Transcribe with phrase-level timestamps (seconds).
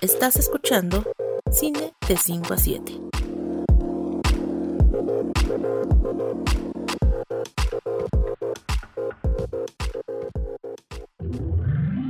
[0.00, 1.04] Estás escuchando
[1.50, 3.00] Cine de 5 a 7.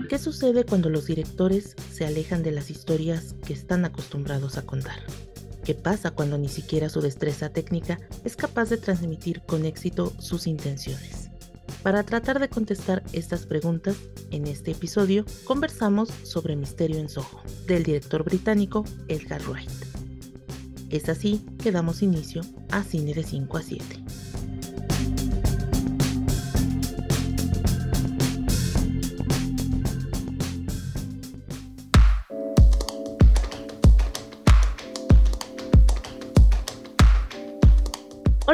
[0.09, 4.99] ¿Qué sucede cuando los directores se alejan de las historias que están acostumbrados a contar?
[5.65, 10.47] ¿Qué pasa cuando ni siquiera su destreza técnica es capaz de transmitir con éxito sus
[10.47, 11.18] intenciones?
[11.83, 13.97] Para tratar de contestar estas preguntas,
[14.31, 19.71] en este episodio conversamos sobre Misterio en Soho, del director británico Edgar Wright.
[20.91, 24.08] Es así que damos inicio a Cine de 5 a 7.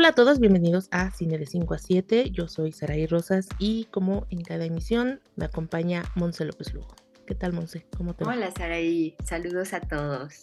[0.05, 2.31] Hola a todos, bienvenidos a Cine de 5 a 7.
[2.31, 6.95] Yo soy Saraí Rosas y como en cada emisión me acompaña Monse López Lugo.
[7.27, 7.87] ¿Qué tal, Monse?
[7.97, 8.35] ¿Cómo te va?
[8.35, 9.17] Hola, Saraí.
[9.25, 10.43] Saludos a todos.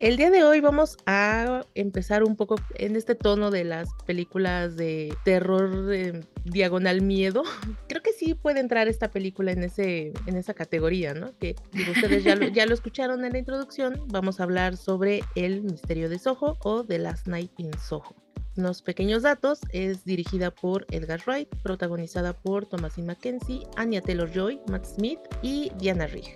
[0.00, 4.76] El día de hoy vamos a empezar un poco en este tono de las películas
[4.76, 7.42] de terror eh, diagonal miedo.
[7.88, 11.34] Creo que sí puede entrar esta película en ese en esa categoría, ¿no?
[11.38, 11.56] Que
[11.90, 14.02] ustedes ya lo, ya lo escucharon en la introducción.
[14.08, 18.14] Vamos a hablar sobre el misterio de Soho o The Last Night in Soho.
[18.60, 24.84] Unos pequeños datos, es dirigida por Edgar Wright, protagonizada por Thomasin McKenzie, Anya Taylor-Joy, Matt
[24.84, 26.26] Smith y Diana Rigg.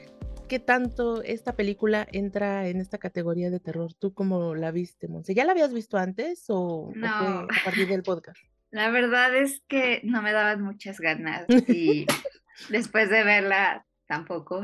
[0.48, 3.92] ¿Qué tanto esta película entra en esta categoría de terror?
[3.92, 5.34] ¿Tú cómo la viste, Monse?
[5.34, 7.06] ¿Ya la habías visto antes o, no.
[7.06, 8.38] o fue a partir del podcast?
[8.70, 12.06] La verdad es que no me daban muchas ganas y
[12.70, 14.62] después de verla tampoco.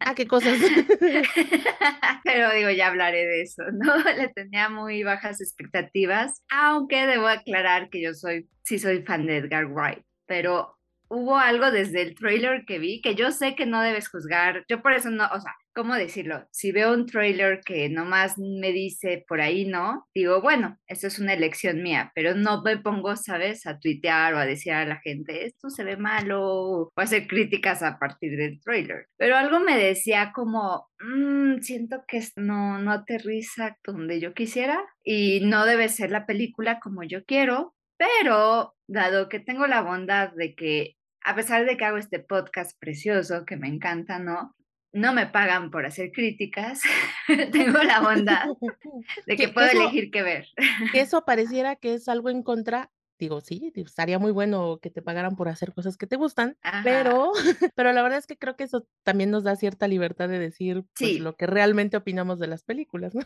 [0.00, 0.58] Ah, qué cosas.
[2.24, 3.96] Pero digo, ya hablaré de eso, ¿no?
[4.16, 9.38] Le tenía muy bajas expectativas, aunque debo aclarar que yo soy, sí soy fan de
[9.38, 10.76] Edgar Wright, pero
[11.14, 14.64] hubo algo desde el trailer que vi que yo sé que no debes juzgar.
[14.68, 16.46] Yo por eso no, o sea, ¿cómo decirlo?
[16.50, 21.18] Si veo un trailer que nomás me dice por ahí no, digo, bueno, eso es
[21.18, 25.00] una elección mía, pero no me pongo, ¿sabes?, a tuitear o a decir a la
[25.00, 29.06] gente, esto se ve malo, o hacer críticas a partir del trailer.
[29.16, 35.40] Pero algo me decía como, mmm, siento que no, no aterriza donde yo quisiera y
[35.44, 40.54] no debe ser la película como yo quiero, pero dado que tengo la bondad de
[40.54, 44.54] que, a pesar de que hago este podcast precioso que me encanta, ¿no?
[44.92, 46.80] No me pagan por hacer críticas,
[47.52, 48.44] tengo la bondad
[49.26, 50.46] de que puedo eso, elegir qué ver.
[50.92, 52.90] Que eso pareciera que es algo en contra.
[53.18, 56.80] Digo, sí, estaría muy bueno que te pagaran por hacer cosas que te gustan, Ajá.
[56.82, 57.30] pero,
[57.76, 60.84] pero la verdad es que creo que eso también nos da cierta libertad de decir
[60.98, 63.22] pues, lo que realmente opinamos de las películas, ¿no?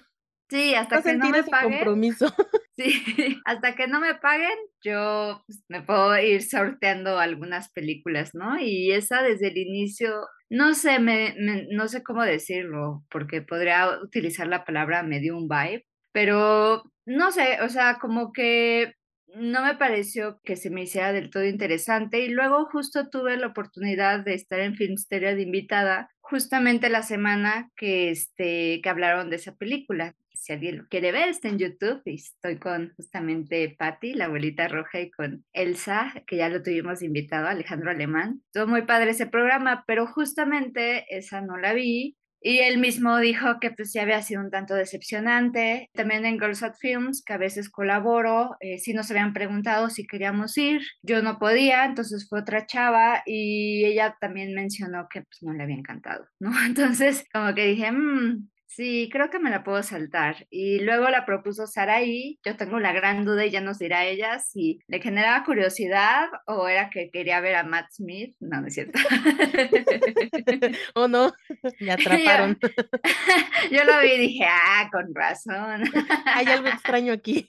[0.51, 2.35] Sí, hasta No que no me ese paguen, compromiso.
[2.78, 2.93] Sí,
[3.44, 8.59] hasta que no me paguen, yo pues, me puedo ir sorteando algunas películas, ¿no?
[8.59, 11.34] Y esa desde el inicio, no sé, me,
[11.71, 17.33] no sé cómo decirlo, porque podría utilizar la palabra me dio un vibe, pero no
[17.33, 18.94] sé, o sea, como que
[19.34, 23.49] no me pareció que se me hiciera del todo interesante y luego justo tuve la
[23.49, 29.37] oportunidad de estar en Filmsteria de invitada justamente la semana que, este, que hablaron de
[29.37, 30.15] esa película.
[30.49, 34.99] Si alguien quiere ver, está en YouTube y estoy con justamente Patty, la abuelita roja,
[34.99, 38.41] y con Elsa, que ya lo tuvimos invitado, Alejandro Alemán.
[38.47, 43.61] Estuvo muy padre ese programa, pero justamente esa no la vi y él mismo dijo
[43.61, 45.91] que pues sí había sido un tanto decepcionante.
[45.93, 50.07] También en Girls at Films, que a veces colaboro, eh, sí nos habían preguntado si
[50.07, 50.81] queríamos ir.
[51.03, 55.65] Yo no podía, entonces fue otra chava y ella también mencionó que pues no le
[55.65, 56.51] había encantado, ¿no?
[56.67, 60.47] Entonces como que dije, mmm, Sí, creo que me la puedo saltar.
[60.51, 62.39] Y luego la propuso Saraí.
[62.45, 66.69] Yo tengo la gran duda y ya nos dirá ella si le generaba curiosidad o
[66.69, 68.37] era que quería ver a Matt Smith.
[68.41, 68.99] No, no es cierto.
[70.95, 71.33] ¿O no?
[71.81, 72.59] Me atraparon.
[72.61, 75.85] Yo, yo lo vi y dije, ah, con razón.
[76.27, 77.47] Hay algo extraño aquí.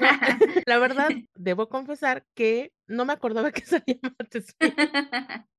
[0.00, 0.08] No,
[0.66, 4.00] la verdad, debo confesar que no me acordaba que salía
[4.30, 4.74] Smith.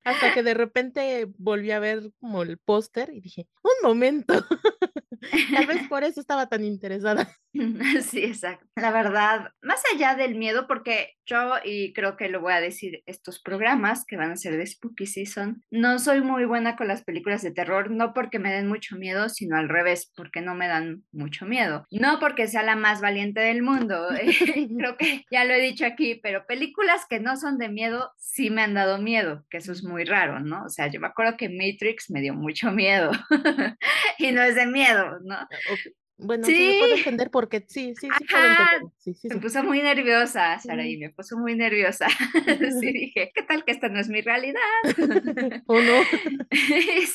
[0.03, 4.34] Hasta que de repente volví a ver como el póster y dije, un momento.
[5.53, 7.35] Tal vez por eso estaba tan interesada.
[8.01, 8.66] Sí, exacto.
[8.75, 13.03] La verdad, más allá del miedo, porque yo, y creo que lo voy a decir,
[13.05, 17.03] estos programas que van a ser de Spooky Season, no soy muy buena con las
[17.03, 20.67] películas de terror, no porque me den mucho miedo, sino al revés, porque no me
[20.67, 21.85] dan mucho miedo.
[21.91, 24.07] No porque sea la más valiente del mundo,
[24.78, 28.49] creo que ya lo he dicho aquí, pero películas que no son de miedo sí
[28.49, 30.63] me han dado miedo, que eso es muy raro, ¿no?
[30.63, 33.11] O sea, yo me acuerdo que Matrix me dio mucho miedo
[34.17, 35.35] y no es de miedo, ¿no?
[35.41, 36.95] Ok, Bueno, sí, me puedo Sí.
[36.95, 38.93] entender porque sí, sí, sí puedo Ajá, entenderlo.
[38.97, 39.41] Sí, sí, me sí.
[39.41, 40.93] puso muy nerviosa, Mm.
[40.93, 42.07] Saraí, me puso muy nerviosa.
[42.79, 44.61] Sí, dije: "¿Qué tal que esta no es mi realidad?".
[45.67, 46.09] ¿O no?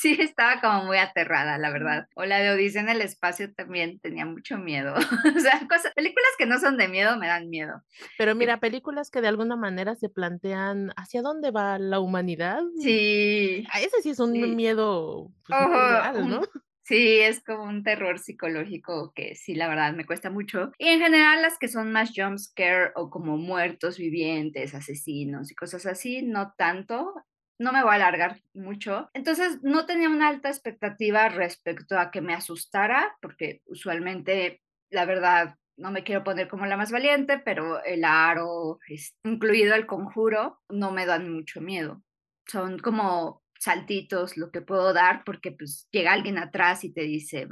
[0.00, 2.08] Sí, estaba como muy aterrada, la verdad.
[2.16, 4.94] O la de Odisea en el espacio también tenía mucho miedo.
[5.36, 7.82] O sea, cosas películas que no son de miedo me dan miedo.
[8.18, 12.62] Pero Y mira, películas que de alguna manera se plantean ¿hacia dónde va la humanidad?
[12.76, 14.56] Sí, Ah, ese sí es un sí.
[14.56, 16.40] miedo, pues, Ojo, real, ¿no?
[16.40, 16.46] un
[16.84, 20.72] sí, es como un terror psicológico que sí, la verdad me cuesta mucho.
[20.78, 25.54] Y en general, las que son más jump scare o como muertos vivientes, asesinos y
[25.54, 27.14] cosas así, no tanto.
[27.58, 29.10] No me voy a alargar mucho.
[29.14, 34.60] Entonces, no tenía una alta expectativa respecto a que me asustara, porque usualmente,
[34.90, 38.78] la verdad, no me quiero poner como la más valiente, pero El Aro,
[39.24, 42.02] incluido El Conjuro, no me dan mucho miedo.
[42.46, 47.48] Son como saltitos lo que puedo dar, porque, pues, llega alguien atrás y te dice: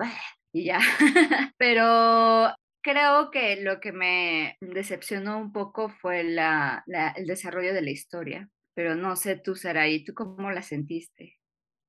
[0.52, 0.78] y ya.
[1.58, 6.84] Pero creo que lo que me decepcionó un poco fue la
[7.16, 11.38] el desarrollo de la historia, pero no sé tú, Saraí, ¿tú cómo la sentiste?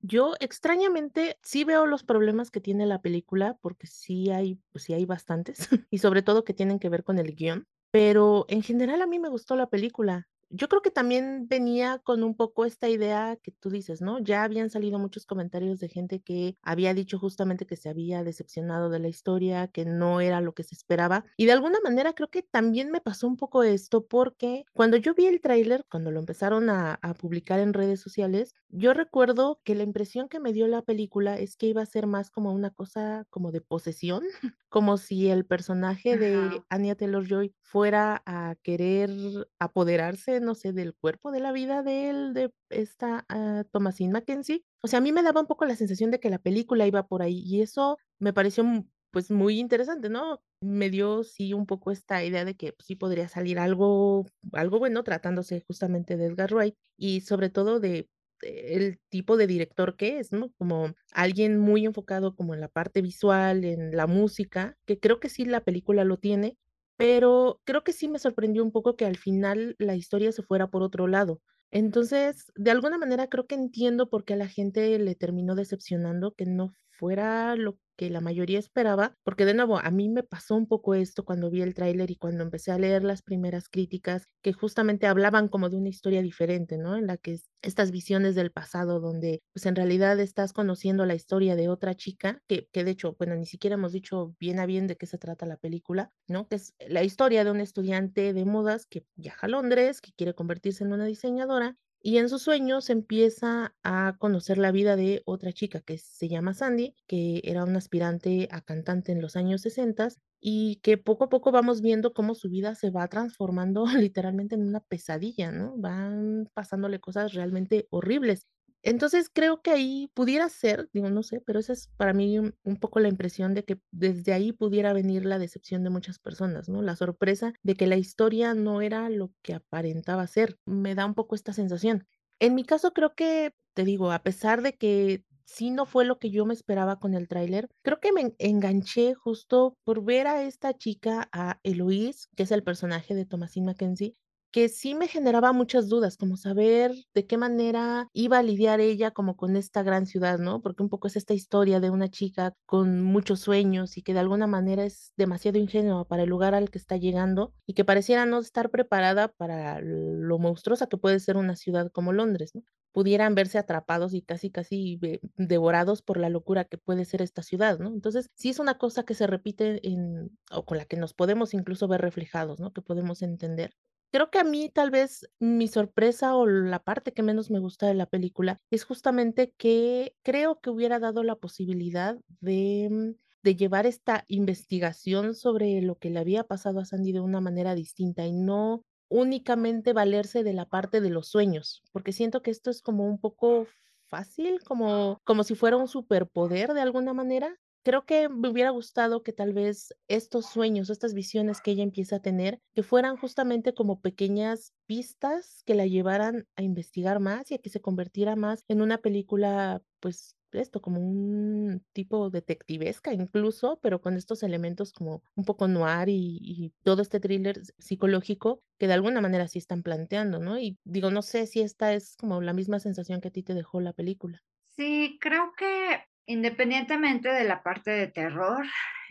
[0.00, 5.06] Yo, extrañamente, sí veo los problemas que tiene la película, porque sí hay, sí hay
[5.06, 5.56] bastantes,
[5.90, 9.18] y sobre todo que tienen que ver con el guion, pero en general a mí
[9.18, 10.28] me gustó la película.
[10.50, 14.18] Yo creo que también venía con un poco esta idea que tú dices, ¿no?
[14.18, 18.88] Ya habían salido muchos comentarios de gente que había dicho justamente que se había decepcionado
[18.90, 21.24] de la historia, que no era lo que se esperaba.
[21.36, 25.14] Y de alguna manera creo que también me pasó un poco esto, porque cuando yo
[25.14, 29.74] vi el tráiler, cuando lo empezaron a a publicar en redes sociales, yo recuerdo que
[29.74, 32.70] la impresión que me dio la película es que iba a ser más como una
[32.70, 34.22] cosa como de posesión,
[34.68, 36.62] como si el personaje de.
[36.70, 39.10] Anya Taylor-Joy fuera a querer
[39.58, 44.64] apoderarse, no sé, del cuerpo, de la vida de él, de esta, ah, Thomasin McKenzie.
[44.82, 47.06] O sea, a mí me daba un poco la sensación de que la película iba
[47.06, 48.64] por ahí, y eso me pareció,
[49.10, 50.42] pues, muy interesante, ¿no?
[50.60, 54.78] Me dio, sí, un poco esta idea de que, pues, sí podría salir algo algo
[54.78, 58.08] bueno tratándose justamente de Edgar Wright, y sobre todo de
[58.42, 60.52] el tipo de director que es, ¿no?
[60.58, 65.30] Como alguien muy enfocado como en la parte visual, en la música, que creo que
[65.30, 66.58] sí la película lo tiene,
[66.96, 70.68] pero creo que sí me sorprendió un poco que al final la historia se fuera
[70.68, 71.40] por otro lado.
[71.70, 76.32] Entonces, de alguna manera creo que entiendo por qué a la gente le terminó decepcionando,
[76.34, 80.56] que no fuera lo que la mayoría esperaba, porque de nuevo, a mí me pasó
[80.56, 84.26] un poco esto cuando vi el tráiler y cuando empecé a leer las primeras críticas,
[84.42, 86.96] que justamente hablaban como de una historia diferente, ¿no?
[86.96, 91.54] En la que estas visiones del pasado donde, pues, en realidad estás conociendo la historia
[91.56, 94.86] de otra chica, que que de hecho, bueno, ni siquiera hemos dicho bien a bien
[94.88, 96.48] de qué se trata la película, ¿no?
[96.48, 100.34] Que es la historia de un estudiante de modas que viaja a Londres, que quiere
[100.34, 105.52] convertirse en una diseñadora, y en sus sueños empieza a conocer la vida de otra
[105.54, 110.20] chica que se llama Sandy, que era una aspirante a cantante en los años sesentas,
[110.40, 114.68] y que poco a poco vamos viendo cómo su vida se va transformando literalmente en
[114.68, 115.74] una pesadilla, ¿no?
[115.78, 118.46] Van pasándole cosas realmente horribles.
[118.86, 122.76] Entonces, creo que ahí pudiera ser, digo, no sé, pero esa es para mí un
[122.78, 126.82] poco la impresión de que desde ahí pudiera venir la decepción de muchas personas, ¿no?
[126.82, 130.58] La sorpresa de que la historia no era lo que aparentaba ser.
[130.66, 132.06] Me da un poco esta sensación.
[132.40, 136.18] En mi caso, creo que, te digo, a pesar de que sí no fue lo
[136.18, 140.26] que yo me esperaba con el tráiler, creo que me en enganché justo por ver
[140.26, 144.14] a esta chica, a Eloise, que es el personaje de Thomasin McKenzie,
[144.54, 149.10] que sí me generaba muchas dudas, como saber de qué manera iba a lidiar ella
[149.10, 150.62] como con esta gran ciudad, ¿no?
[150.62, 154.20] Porque un poco es esta historia de una chica con muchos sueños y que de
[154.20, 158.26] alguna manera es demasiado ingenua para el lugar al que está llegando y que pareciera
[158.26, 162.62] no estar preparada para lo monstruosa que puede ser una ciudad como Londres, ¿no?
[162.92, 167.42] Pudieran verse atrapados y casi, casi ve devorados por la locura que puede ser esta
[167.42, 167.88] ciudad, ¿no?
[167.88, 171.54] Entonces, sí es una cosa que se repite en o con la que nos podemos
[171.54, 172.72] incluso ver reflejados, ¿no?
[172.72, 173.72] Que podemos entender.
[174.14, 177.88] Creo que a mí, tal vez, mi sorpresa o la parte que menos me gusta
[177.88, 183.10] de la película es justamente que creo que hubiera dado la posibilidad de, mm,
[183.42, 187.74] de llevar esta investigación sobre lo que le había pasado a Sandy de una manera
[187.74, 192.70] distinta y no únicamente valerse de la parte de los sueños, porque siento que esto
[192.70, 193.66] es como un poco
[194.06, 197.56] fácil, como como si fuera un superpoder de alguna manera.
[197.86, 202.16] Creo que me hubiera gustado que tal vez estos sueños, estas visiones que ella empieza
[202.16, 207.54] a tener, que fueran justamente como pequeñas pistas que la llevaran a investigar más y
[207.56, 213.78] a que se convirtiera más en una película, pues, esto, como un tipo detectivesca incluso,
[213.82, 218.86] pero con estos elementos como un poco noir y y todo este thriller psicológico que
[218.86, 220.58] de alguna manera sí están planteando, ¿no?
[220.58, 223.52] Y digo, no sé si esta es como la misma sensación que a ti te
[223.52, 224.40] dejó la película.
[224.76, 228.64] Sí, creo que independientemente de la parte de terror,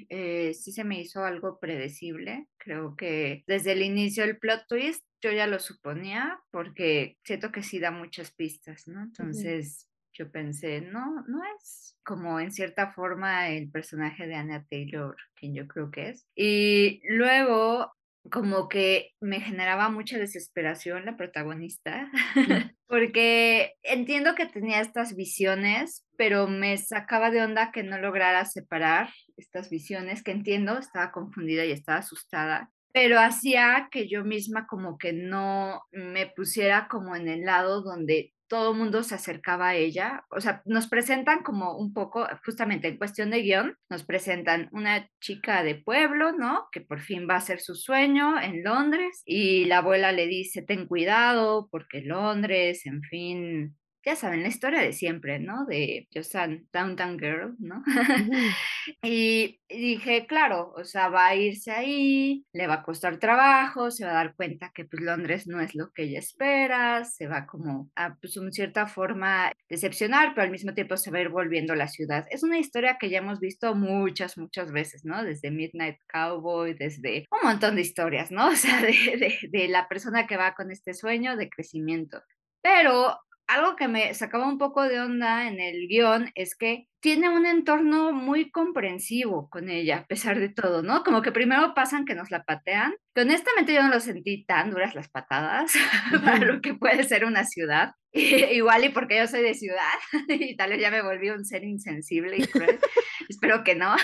[0.09, 2.47] eh, sí se me hizo algo predecible.
[2.57, 7.63] Creo que desde el inicio del plot twist yo ya lo suponía porque siento que
[7.63, 9.01] sí da muchas pistas, ¿no?
[9.03, 15.15] Entonces yo pensé, no, no es como en cierta forma el personaje de Anna Taylor,
[15.35, 16.27] quien yo creo que es.
[16.35, 17.93] Y luego
[18.29, 22.09] como que me generaba mucha desesperación la protagonista,
[22.87, 29.09] porque entiendo que tenía estas visiones, pero me sacaba de onda que no lograra separar
[29.37, 34.97] estas visiones, que entiendo, estaba confundida y estaba asustada, pero hacía que yo misma como
[34.97, 39.75] que no me pusiera como en el lado donde todo el mundo se acercaba a
[39.75, 40.25] ella.
[40.29, 45.09] O sea, nos presentan como un poco, justamente en cuestión de guion, nos presentan una
[45.19, 46.67] chica de pueblo, ¿no?
[46.71, 50.61] Que por fin va a ser su sueño en Londres y la abuela le dice,
[50.61, 55.65] ten cuidado porque Londres, en fin, ya saben, la historia de siempre, ¿no?
[55.65, 57.83] De Josan Downtown Girl, ¿no?
[59.01, 64.05] y dije, claro, o sea, va a irse ahí, le va a costar trabajo, se
[64.05, 67.45] va a dar cuenta que pues Londres no es lo que ella espera, se va
[67.45, 71.29] como a pues en cierta forma decepcionar, pero al mismo tiempo se va a ir
[71.29, 72.25] volviendo a la ciudad.
[72.29, 75.23] Es una historia que ya hemos visto muchas, muchas veces, ¿no?
[75.23, 78.43] Desde Midnight Cowboy, desde un montón de historias, ¿no?
[78.53, 82.21] O sea, de, de, de la persona que va con este sueño de crecimiento.
[82.61, 83.17] Pero
[83.53, 87.45] algo que me sacaba un poco de onda en el guion es que tiene un
[87.45, 91.03] entorno muy comprensivo con ella, a pesar de todo, ¿no?
[91.03, 94.71] Como que primero pasan que nos la patean, que honestamente yo no lo sentí tan
[94.71, 95.73] duras las patadas
[96.23, 97.91] para lo que puede ser una ciudad.
[98.13, 99.97] igual y porque yo soy de ciudad
[100.29, 102.79] y tal vez ya me volví un ser insensible y cruel.
[103.27, 103.95] Espero que no.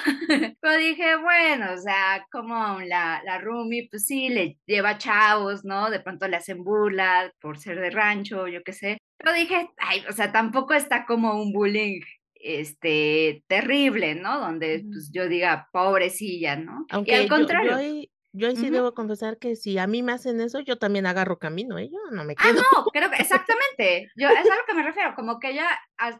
[0.59, 5.89] Pero dije, bueno, o sea, como la, la Rumi, pues sí, le lleva chavos, ¿no?
[5.89, 8.97] De pronto le hacen burla por ser de rancho, yo qué sé.
[9.19, 12.01] Pero dije, ay, o sea, tampoco está como un bullying
[12.35, 14.39] este, terrible, ¿no?
[14.39, 16.85] Donde pues, yo diga, pobrecilla, ¿no?
[16.89, 17.77] Aunque y al contrario.
[18.31, 21.79] Yo, sí debo confesar que si a mí me hacen eso, yo también agarro camino,
[21.79, 21.89] ¿eh?
[21.91, 22.61] Yo no me ah, quedo.
[22.61, 24.11] Ah, no, creo que exactamente.
[24.15, 25.67] Yo, es a lo que me refiero, como que ella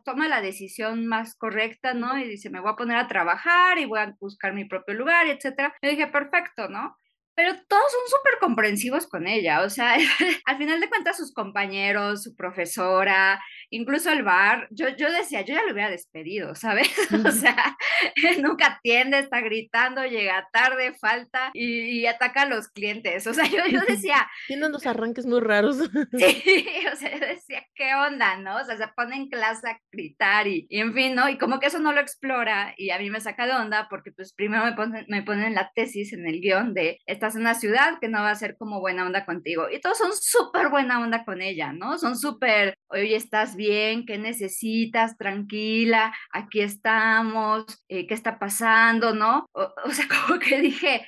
[0.04, 2.18] toma la decisión más correcta, ¿no?
[2.18, 5.28] Y dice, me voy a poner a trabajar y voy a buscar mi propio lugar,
[5.28, 5.76] etcétera.
[5.84, 6.98] Yo dije, perfecto, ¿no?
[7.40, 9.96] Pero todos son súper comprensivos con ella, o sea,
[10.46, 15.54] al final de cuentas sus compañeros, su profesora, incluso el bar, yo, yo decía, yo
[15.54, 16.90] ya lo hubiera despedido, ¿sabes?
[17.26, 17.78] o sea,
[18.42, 23.60] nunca atiende, está gritando, llega tarde, falta y, ataca a los clientes, o sea, yo,
[23.70, 24.28] yo decía...
[24.48, 25.78] Tiene unos arranques muy raros.
[25.78, 28.58] sí, o sea, yo decía, ¿qué onda, no?
[28.58, 31.30] O sea, se pone en clase a gritar y, y, en fin, ¿no?
[31.30, 34.12] Y como que eso no lo explora y a mí me saca de onda porque
[34.12, 37.56] pues primero me ponen, me ponen la tesis en el guion de esta en una
[37.56, 39.68] ciudad que no va a ser como buena onda contigo.
[39.70, 41.98] Y todos son súper buena onda con ella, ¿no?
[41.98, 44.06] Son súper, oye, ¿estás bien?
[44.06, 45.18] ¿Qué necesitas?
[45.18, 49.14] Tranquila, aquí estamos, eh, ¿qué está pasando?
[49.14, 49.46] ¿No?
[49.52, 51.06] O, o sea, como que dije,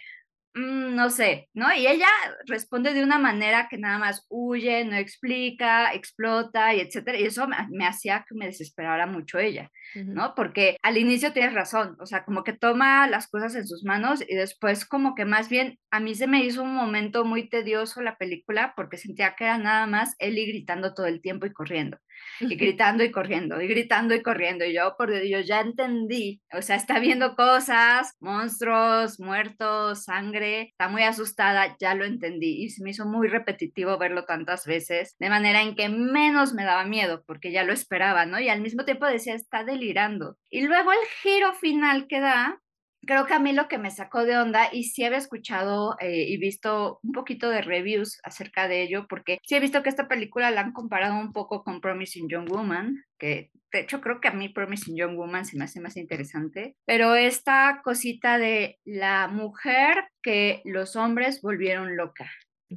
[0.53, 1.73] Mm, no sé, ¿no?
[1.73, 2.07] Y ella
[2.45, 7.17] responde de una manera que nada más huye, no explica, explota y etcétera.
[7.17, 10.35] Y eso me, hacía que me desesperara mucho ella, ¿no?
[10.35, 14.21] Porque al inicio tienes razón, o sea, como que toma las cosas en sus manos
[14.27, 18.01] y después como que más bien a mí se me hizo un momento muy tedioso
[18.01, 21.97] la película porque sentía que era nada más Ellie gritando todo el tiempo y corriendo
[22.39, 24.65] y gritando y corriendo, y gritando y corriendo.
[24.65, 26.41] Y yo, por Dios, ya entendí.
[26.53, 32.63] O sea, está viendo cosas, monstruos, muertos, sangre, está muy asustada, ya lo entendí.
[32.63, 36.63] Y se me hizo muy repetitivo verlo tantas veces, de manera en que menos me
[36.63, 38.39] daba miedo, porque ya lo esperaba, ¿no?
[38.39, 40.37] Y al mismo tiempo decía, está delirando.
[40.49, 42.61] Y luego el giro final que da,
[43.05, 46.25] creo que a mí lo que me sacó de onda, y sí había escuchado eh,
[46.27, 50.07] y visto un poquito de reviews acerca de ello, porque sí he visto que esta
[50.07, 54.27] película la han comparado un poco con Promising Young Woman, que de hecho creo que
[54.27, 59.27] a mí Promising Young Woman se me hace más interesante, pero esta cosita de la
[59.27, 62.29] mujer que los hombres volvieron loca,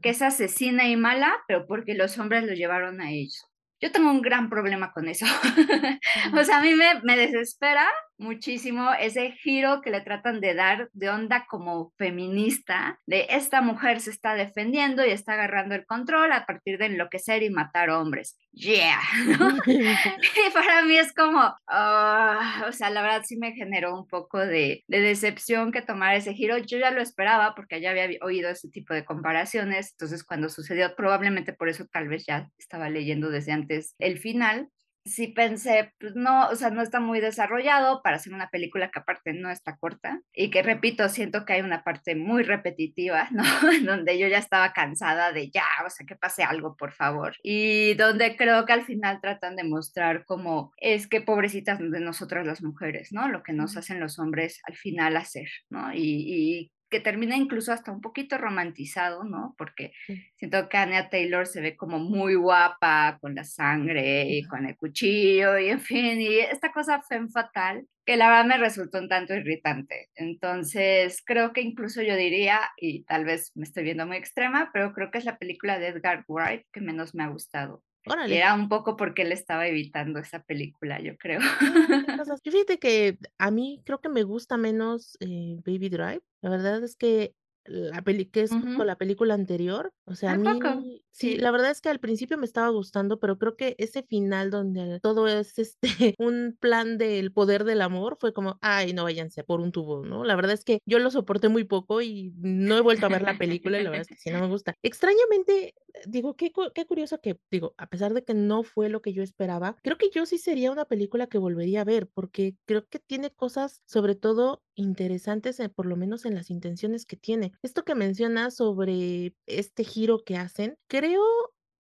[0.03, 3.45] que es asesina y mala, pero porque los hombres lo llevaron a ellos.
[3.81, 5.27] Yo tengo un gran problema con eso.
[6.35, 7.87] o sea, a mí me, me desespera
[8.19, 14.01] muchísimo ese giro que le tratan de dar de onda como feminista, de esta mujer
[14.01, 18.39] se está defendiendo y está agarrando el control a partir de enloquecer y matar hombres.
[18.53, 19.01] Yeah.
[19.67, 24.39] y para mí es como, ah, o sea, la verdad sí me generó un poco
[24.39, 26.59] de, de decepción que tomar ese giro.
[26.59, 30.95] Yo ya lo esperaba porque ya había oído ese tipo de comparaciones, entonces cuando sucedió,
[30.95, 34.69] probablemente por eso tal vez ya estaba leyendo desde antes el final
[35.05, 39.01] sí pensé, pues no, o sea, no está muy desarrollado para hacer una película que
[39.01, 43.45] aparte no está corta y que repito, siento que hay una parte muy repetitiva, ¿no?
[43.85, 47.37] Donde yo ya estaba cansada de ya, o sea, que pase algo, por favor.
[47.43, 52.47] Y donde creo que al final tratan de mostrar cómo es que pobrecitas de nosotras
[52.47, 53.29] las mujeres, ¿no?
[53.29, 55.93] Lo que nos hacen los hombres al final hacer, ¿no?
[55.93, 59.57] Y, y que termina incluso hasta un poquito romantizado, ¿no?
[59.59, 59.91] Porque
[60.37, 64.77] siento que Anya Taylor se ve como muy guapa con la sangre y con el
[64.77, 69.09] cuchillo y en fin, y esta cosa fue fatal que la verdad me resultó un
[69.09, 70.09] tanto irritante.
[70.15, 74.93] Entonces, creo que incluso yo diría, y tal vez me estoy viendo muy extrema, pero
[74.93, 77.83] creo que es la película de Edgar Wright que menos me ha gustado.
[78.29, 81.41] Era un poco porque él estaba evitando esa película, yo creo.
[82.45, 86.23] Fíjate que a mí creo que me gusta menos eh, Baby Drive.
[86.41, 87.35] La verdad es que
[87.67, 91.71] la peli que es con la película anterior, o sea, a mí sí, la verdad
[91.71, 95.59] es que al principio me estaba gustando, pero creo que ese final donde todo es,
[95.59, 95.81] este,
[96.19, 100.25] un plan del poder del amor, fue como: "Ay, no, váyanse por un tubo", ¿no?
[100.25, 103.23] La verdad es que yo lo soporté muy poco y no he vuelto a ver
[103.23, 104.75] la película, y la verdad es que sí no me gusta.
[104.83, 105.75] Extrañamente,
[106.07, 109.23] digo, qué qué curioso que, digo, a pesar de que no fue lo que yo
[109.23, 112.99] esperaba, creo que yo sí sería una película que volvería a ver, porque creo que
[112.99, 117.53] tiene cosas, sobre todo interesantes, eh, por lo menos en las intenciones que tiene.
[117.63, 121.23] Esto que mencionas sobre este giro que hacen, creo,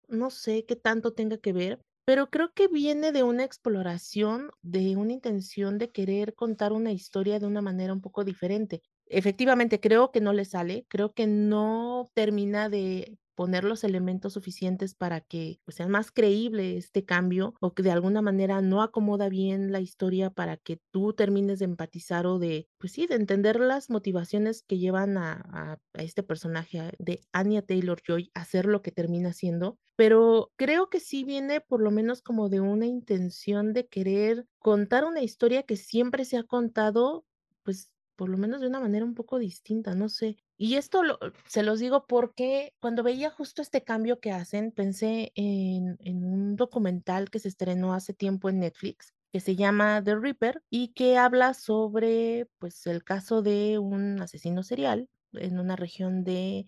[0.08, 4.98] no sé qué tanto tenga que ver, pero creo que viene de una exploración, de
[4.98, 8.82] una intención de querer contar una historia de una manera un poco diferente.
[9.06, 14.96] Efectivamente, creo que no le sale, creo que no termina de poner los elementos suficientes
[14.96, 19.30] para que, pues, sea más creíble este cambio, o que de alguna manera no acomoda
[19.30, 23.60] bien la historia para que tú termines de empatizar o de, pues sí, de entender
[23.60, 25.34] las motivaciones que llevan a
[25.94, 29.78] a este personaje de Anya Taylor-Joy a ser lo que termina siendo.
[29.96, 35.06] Pero creo que sí viene por lo menos como de una intención de querer contar
[35.06, 37.26] una historia que siempre se ha contado,
[37.64, 40.38] pues, por lo menos de una manera un poco distinta, no sé.
[40.64, 45.34] Y esto lo se los digo porque cuando veía justo este cambio que hacen, pensé
[45.36, 50.64] en un documental que se estrenó hace tiempo en Netflix, que se llama The Reaper,
[50.70, 56.66] y que habla sobre, pues, el caso de un asesino serial en una región de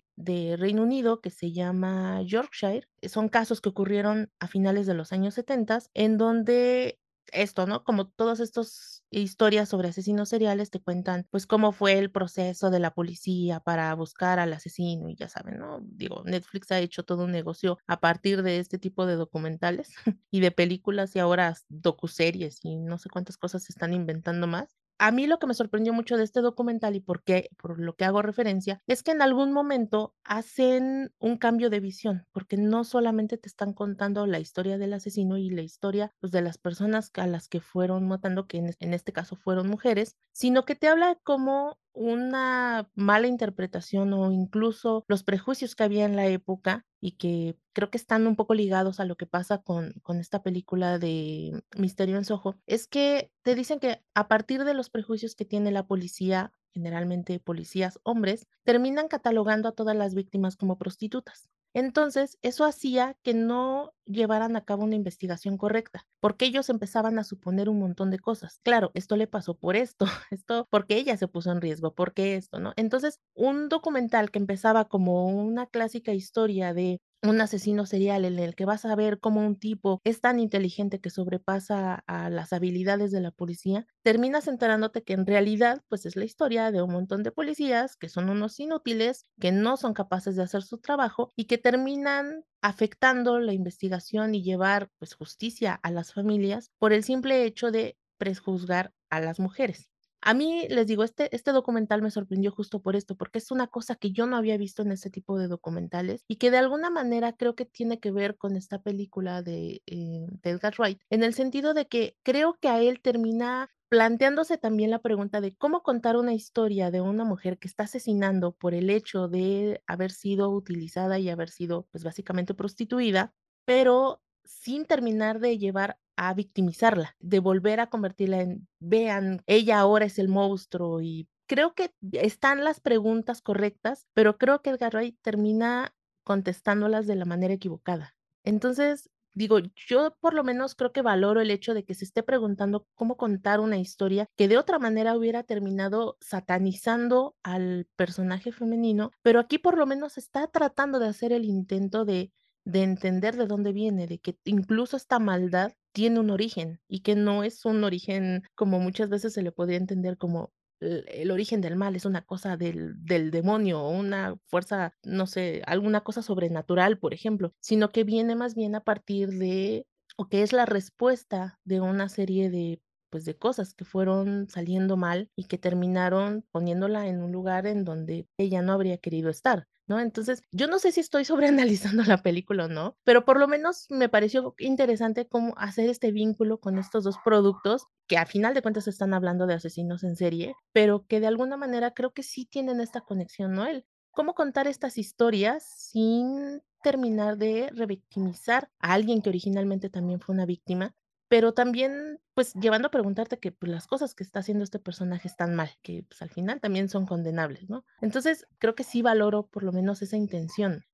[0.59, 2.89] Reino Unido que se llama Yorkshire.
[3.03, 6.99] Son casos que ocurrieron a finales de los años setentas, en donde
[7.31, 7.83] esto, ¿no?
[7.83, 12.79] Como todos estos historias sobre asesinos seriales te cuentan, pues, cómo fue el proceso de
[12.79, 15.79] la policía para buscar al asesino y ya saben, ¿no?
[15.83, 19.89] Digo, Netflix ha hecho todo un negocio a partir de este tipo de documentales
[20.31, 24.75] y de películas y ahora docuseries y no sé cuántas cosas se están inventando más.
[24.99, 27.95] A mí lo que me sorprendió mucho de este documental y por qué por lo
[27.95, 32.85] que hago referencia, es que en algún momento hacen un cambio de visión, porque no
[32.85, 37.11] solamente te están contando la historia del asesino y la historia, pues, de las personas
[37.15, 40.87] a las que fueron matando, que en en este caso fueron mujeres, sino que te
[40.87, 47.13] habla como una mala interpretación o incluso los prejuicios que había en la época y
[47.13, 50.99] que creo que están un poco ligados a lo que pasa con con esta película
[50.99, 55.45] de Misterio en Soho, es que te dicen que a partir de los prejuicios que
[55.45, 61.49] tiene la policía, generalmente policías hombres, terminan catalogando a todas las víctimas como prostitutas.
[61.73, 67.23] Entonces, eso hacía que no llevaran a cabo una investigación correcta, porque ellos empezaban a
[67.23, 68.59] suponer un montón de cosas.
[68.63, 72.59] Claro, esto le pasó por esto, esto porque ella se puso en riesgo, porque esto,
[72.59, 72.73] ¿no?
[72.75, 78.55] Entonces, un documental que empezaba como una clásica historia de un asesino serial en el
[78.55, 83.11] que vas a ver cómo un tipo es tan inteligente que sobrepasa a las habilidades
[83.11, 87.23] de la policía, terminas enterándote que en realidad, pues, es la historia de un montón
[87.23, 91.45] de policías que son unos inútiles, que no son capaces de hacer su trabajo y
[91.45, 97.43] que terminan afectando la investigación y llevar, pues, justicia a las familias por el simple
[97.45, 99.91] hecho de prejuzgar a las mujeres.
[100.21, 103.67] A mí, les digo, este este documental me sorprendió justo por esto, porque es una
[103.67, 106.89] cosa que yo no había visto en ese tipo de documentales y que de alguna
[106.89, 111.23] manera creo que tiene que ver con esta película de, eh, de Edgar Wright, en
[111.23, 115.83] el sentido de que creo que a él termina planteándose también la pregunta de cómo
[115.83, 120.49] contar una historia de una mujer que está asesinando por el hecho de haber sido
[120.49, 123.33] utilizada y haber sido, pues, básicamente prostituida,
[123.65, 130.05] pero sin terminar de llevar a victimizarla, de volver a convertirla en, vean, ella ahora
[130.05, 135.17] es el monstruo y creo que están las preguntas correctas, pero creo que Edgar Wright
[135.21, 135.93] termina
[136.23, 138.15] contestándolas de la manera equivocada.
[138.43, 142.23] Entonces, digo, yo por lo menos creo que valoro el hecho de que se esté
[142.23, 149.11] preguntando cómo contar una historia que de otra manera hubiera terminado satanizando al personaje femenino,
[149.21, 152.31] pero aquí por lo menos está tratando de hacer el intento de
[152.65, 157.15] de entender de dónde viene, de que incluso esta maldad tiene un origen y que
[157.15, 160.51] no es un origen como muchas veces se le podría entender como
[160.85, 165.61] el origen del mal es una cosa del, del demonio o una fuerza, no sé,
[165.67, 170.43] alguna cosa sobrenatural, por ejemplo, sino que viene más bien a partir de, o que
[170.43, 175.45] es la respuesta de una serie de pues de cosas que fueron saliendo mal y
[175.45, 179.67] que terminaron poniéndola en un lugar en donde ella no habría querido estar.
[179.87, 179.99] ¿No?
[179.99, 183.87] Entonces, yo no sé si estoy sobreanalizando la película o no, pero por lo menos
[183.89, 188.61] me pareció interesante cómo hacer este vínculo con estos dos productos que a final de
[188.61, 192.45] cuentas están hablando de asesinos en serie, pero que de alguna manera creo que sí
[192.45, 193.65] tienen esta conexión, ¿no?
[193.65, 200.33] El cómo contar estas historias sin terminar de revictimizar a alguien que originalmente también fue
[200.33, 200.95] una víctima,
[201.27, 205.27] pero también, pues, llevando a preguntarte que, pues, las cosas que está haciendo este personaje
[205.27, 207.85] están mal, que, pues, al final también son condenables, ¿no?
[208.01, 210.85] Entonces, creo que sí valoro por lo menos esa intención.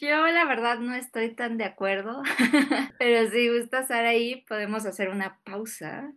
[0.00, 2.22] Yo la verdad no estoy tan de acuerdo,
[2.98, 6.12] pero si gustas ahí podemos hacer una pausa.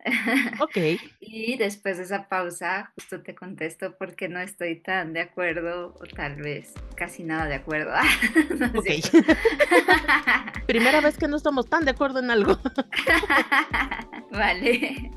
[0.59, 0.77] Ok.
[1.19, 6.05] y después de esa pausa justo te contesto porque no estoy tan de acuerdo o
[6.15, 7.91] tal vez casi nada de acuerdo.
[8.59, 8.87] no ok.
[10.67, 12.59] Primera vez que no estamos tan de acuerdo en algo.
[14.31, 15.11] vale.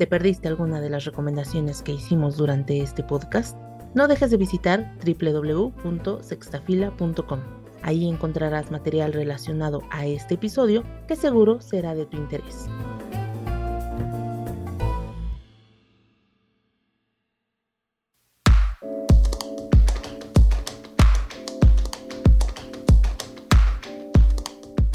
[0.00, 3.54] ¿Te perdiste alguna de las recomendaciones que hicimos durante este podcast?
[3.94, 7.40] No dejes de visitar www.sextafila.com.
[7.82, 12.66] Ahí encontrarás material relacionado a este episodio que seguro será de tu interés.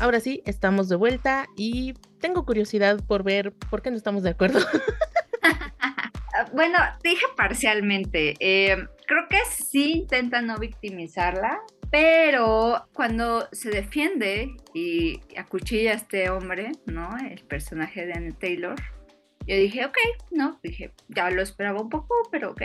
[0.05, 4.29] Ahora sí, estamos de vuelta y tengo curiosidad por ver por qué no estamos de
[4.29, 4.59] acuerdo.
[6.53, 8.35] bueno, dije parcialmente.
[8.39, 16.29] Eh, creo que sí intenta no victimizarla, pero cuando se defiende y acuchilla a este
[16.29, 17.17] hombre, ¿no?
[17.17, 18.75] El personaje de Anne Taylor,
[19.47, 19.97] yo dije, ok,
[20.29, 22.61] no, dije, ya lo esperaba un poco, pero ok.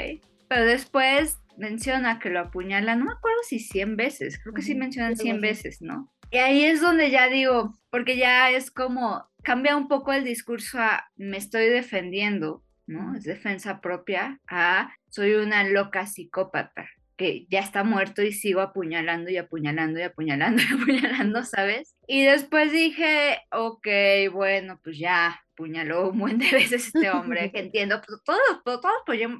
[0.46, 4.74] Pero después menciona que lo apuñala, no me acuerdo si 100 veces, creo que sí
[4.74, 6.11] mencionan 100 veces, ¿no?
[6.31, 10.79] Y ahí es donde ya digo, porque ya es como, cambia un poco el discurso
[10.79, 13.16] a me estoy defendiendo, ¿no?
[13.16, 16.88] Es defensa propia a soy una loca psicópata
[17.21, 21.95] que ya está muerto y sigo apuñalando y apuñalando y apuñalando y apuñalando, ¿sabes?
[22.07, 23.87] Y después dije, ok,
[24.33, 28.83] bueno, pues ya, apuñaló un buen de veces este hombre, que entiendo, pues todos, todos,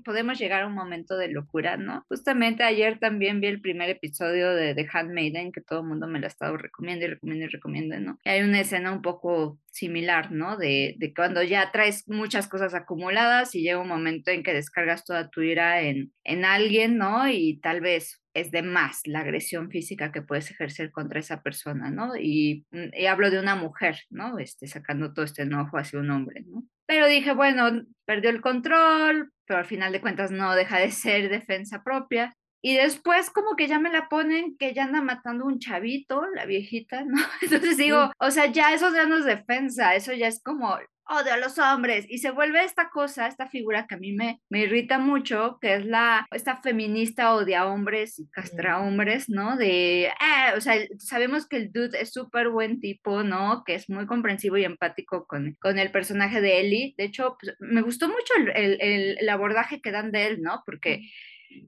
[0.04, 2.04] podemos llegar a un momento de locura, ¿no?
[2.09, 6.18] Justamente ayer también vi el primer episodio de The Handmaiden, que todo el mundo me
[6.18, 8.18] lo ha estado recomendando y recomiendo y recomiendo, ¿no?
[8.24, 10.56] Y hay una escena un poco similar, ¿no?
[10.56, 15.04] De, de cuando ya traes muchas cosas acumuladas y llega un momento en que descargas
[15.04, 17.28] toda tu ira en, en alguien, ¿no?
[17.28, 21.90] Y tal vez es de más la agresión física que puedes ejercer contra esa persona,
[21.90, 22.16] ¿no?
[22.16, 24.38] Y, mm, y, hablo de una mujer, ¿no?
[24.38, 26.64] Este, sacando todo este enojo hacia un hombre, ¿no?
[26.86, 31.28] Pero dije, bueno, perdió el control, pero al final de cuentas no deja de ser
[31.28, 32.34] defensa propia.
[32.62, 36.44] Y después como que ya me la ponen que ya anda matando un chavito, la
[36.44, 37.16] viejita, ¿no?
[37.42, 40.76] Entonces digo, o sea, ya eso ya no es defensa, eso ya es como
[41.11, 44.40] odio a los hombres y se vuelve esta cosa, esta figura que a mí me,
[44.49, 49.57] me irrita mucho, que es la, esta feminista odia a hombres y castra hombres, ¿no?
[49.57, 53.64] De, eh, o sea, sabemos que el dude es súper buen tipo, ¿no?
[53.64, 56.94] Que es muy comprensivo y empático con, con el personaje de Ellie.
[56.96, 60.62] De hecho, pues, me gustó mucho el, el, el, abordaje que dan de él, ¿no?
[60.64, 61.03] Porque...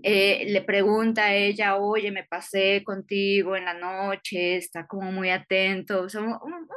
[0.05, 5.29] Eh, le pregunta a ella, oye, me pasé contigo en la noche, está como muy
[5.31, 6.69] atento, o sea, un, un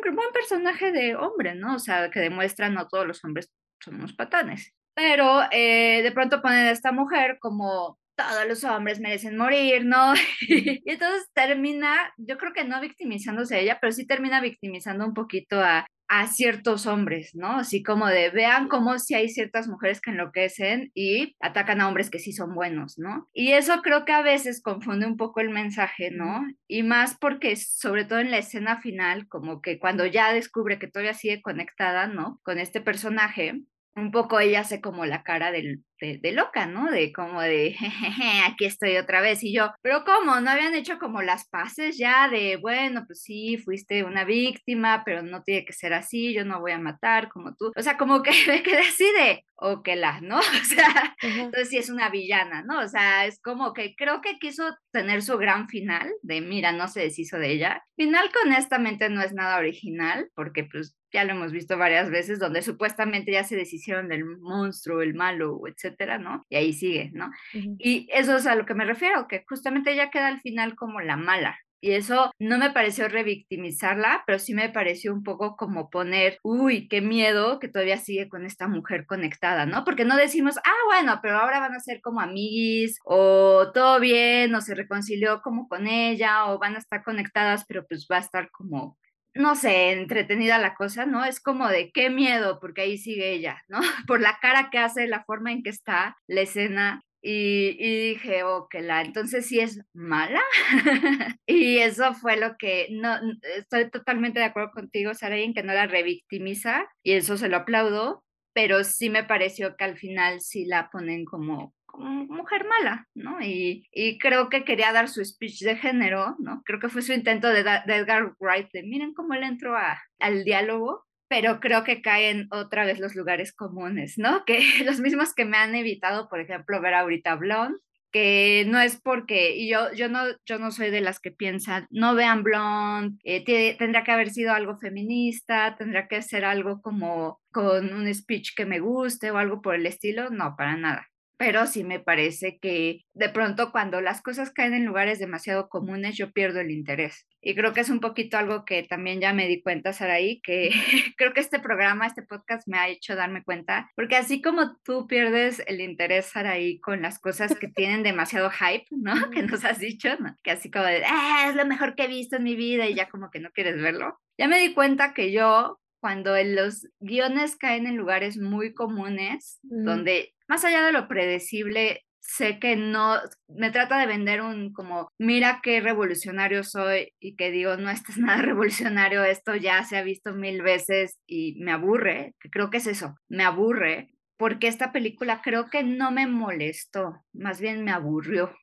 [0.00, 1.76] buen personaje de hombre, ¿no?
[1.76, 3.50] O sea, que demuestra no todos los hombres
[3.82, 4.72] somos patanes.
[4.94, 10.14] Pero eh, de pronto ponen a esta mujer como todos los hombres merecen morir, ¿no?
[10.40, 15.14] y entonces termina, yo creo que no victimizándose a ella, pero sí termina victimizando un
[15.14, 17.58] poquito a, a ciertos hombres, ¿no?
[17.58, 22.10] Así como de vean cómo si hay ciertas mujeres que enloquecen y atacan a hombres
[22.10, 23.28] que sí son buenos, ¿no?
[23.32, 26.42] Y eso creo que a veces confunde un poco el mensaje, ¿no?
[26.66, 30.88] Y más porque sobre todo en la escena final, como que cuando ya descubre que
[30.88, 32.40] todavía sigue conectada, ¿no?
[32.42, 33.62] Con este personaje,
[33.96, 36.90] un poco ella hace como la cara de, de, loca, ¿no?
[36.90, 39.42] De como de, jejeje, aquí estoy otra vez.
[39.42, 40.40] Y yo, pero ¿cómo?
[40.40, 45.22] ¿No habían hecho como las paces ya de, bueno, pues sí, fuiste una víctima, pero
[45.22, 47.72] no tiene que ser así, yo no voy a matar como tú?
[47.76, 50.38] O sea, como que me quedé así de, o que ¿no?
[50.60, 52.80] O sea, entonces sí es una villana, ¿no?
[52.80, 56.88] O sea, es como que creo que quiso tener su gran final de, mira, no
[56.88, 57.82] se deshizo de ella.
[57.96, 62.38] Final que honestamente no es nada original, porque pues ya lo hemos visto varias veces,
[62.38, 66.44] donde supuestamente ya se deshicieron del monstruo, el malo, etcétera, ¿no?
[66.48, 67.30] Y ahí sigue, ¿no?
[67.52, 71.00] Y eso es a lo que me refiero, que justamente ella queda al final como
[71.00, 75.88] la mala, y eso no me pareció revictimizarla, pero sí me pareció un poco como
[75.88, 79.82] poner, uy, qué miedo que todavía sigue con esta mujer conectada, ¿no?
[79.84, 84.54] Porque no decimos, ah, bueno, pero ahora van a ser como amiguis, o todo bien,
[84.54, 88.20] o se reconcilió como con ella, o van a estar conectadas, pero pues va a
[88.20, 88.98] estar como
[89.34, 91.24] no sé, entretenida la cosa, ¿no?
[91.24, 93.80] Es como de qué miedo, porque ahí sigue ella, ¿no?
[94.06, 97.00] Por la cara que hace, la forma en que está la escena.
[97.22, 100.40] Y, dije, oh, que la, entonces sí es mala.
[101.46, 103.14] y eso fue lo que, no,
[103.56, 108.24] estoy totalmente de acuerdo contigo, en que no la revictimiza, y eso se lo aplaudo,
[108.54, 113.40] pero sí me pareció que al final sí la ponen como mujer mala, ¿no?
[113.40, 116.62] Y, y, creo que quería dar su speech de género, ¿no?
[116.64, 120.02] Creo que fue su intento de, de Edgar Wright de miren cómo él entró a,
[120.18, 124.44] al diálogo, pero creo que caen otra vez los lugares comunes, ¿no?
[124.44, 127.78] Que los mismos que me han evitado, por ejemplo, ver ahorita Blonde,
[128.12, 131.86] que no es porque, y yo, yo, no, yo no soy de las que piensan,
[131.90, 133.76] no vean Blonde, eh, que
[134.10, 139.30] haber sido algo feminista, tendrá que ser algo como con un speech que me guste
[139.30, 141.06] o algo por el estilo, no, para nada
[141.40, 146.14] pero sí me parece que de pronto cuando las cosas caen en lugares demasiado comunes,
[146.18, 147.26] yo pierdo el interés.
[147.40, 150.68] Y creo que es un poquito algo que también ya me di cuenta, Saraí, que
[151.16, 155.06] creo que este programa, este podcast me ha hecho darme cuenta, porque así como tú
[155.06, 159.14] pierdes el interés, Saraí, con las cosas que tienen demasiado hype, ¿no?
[159.30, 160.36] Que nos has dicho, ¿no?
[160.42, 162.94] Que así como de, ah, es lo mejor que he visto en mi vida y
[162.94, 164.20] ya como que no quieres verlo.
[164.36, 170.34] Ya me di cuenta que yo cuando los guiones caen en lugares muy comunes, donde
[170.48, 173.16] más allá de lo predecible, sé que no,
[173.48, 178.12] me trata de vender un como, mira qué revolucionario soy y que digo, no, esto
[178.12, 182.70] es nada revolucionario, esto ya se ha visto mil veces y me aburre, que creo
[182.70, 187.84] que es eso, me aburre, porque esta película creo que no me molestó, más bien
[187.84, 188.54] me aburrió.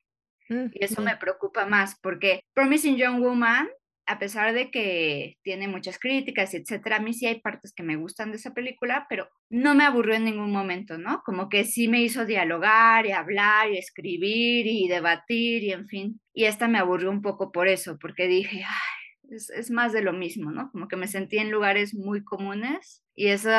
[0.48, 3.68] Mm, y eso me preocupa más, porque Promising Young Woman
[4.08, 7.96] a pesar de que tiene muchas críticas, etcétera, a mí sí hay partes que me
[7.96, 11.22] gustan de esa película, pero no me aburrió en ningún momento, ¿no?
[11.26, 16.20] Como que sí me hizo dialogar y hablar y escribir y debatir y en fin.
[16.32, 20.02] Y esta me aburrió un poco por eso, porque dije, Ay, es, es más de
[20.02, 20.70] lo mismo, ¿no?
[20.72, 23.50] Como que me sentí en lugares muy comunes y eso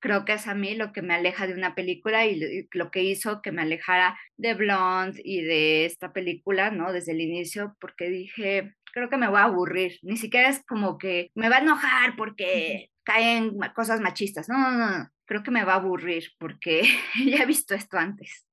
[0.00, 3.02] creo que es a mí lo que me aleja de una película y lo que
[3.02, 6.92] hizo que me alejara de Blonde y de esta película, ¿no?
[6.92, 9.98] Desde el inicio, porque dije, creo que me voy a aburrir.
[10.02, 14.48] Ni siquiera es como que me va a enojar porque caen cosas machistas.
[14.48, 15.08] No, no, no.
[15.24, 16.82] Creo que me va a aburrir porque
[17.26, 18.46] ya he visto esto antes.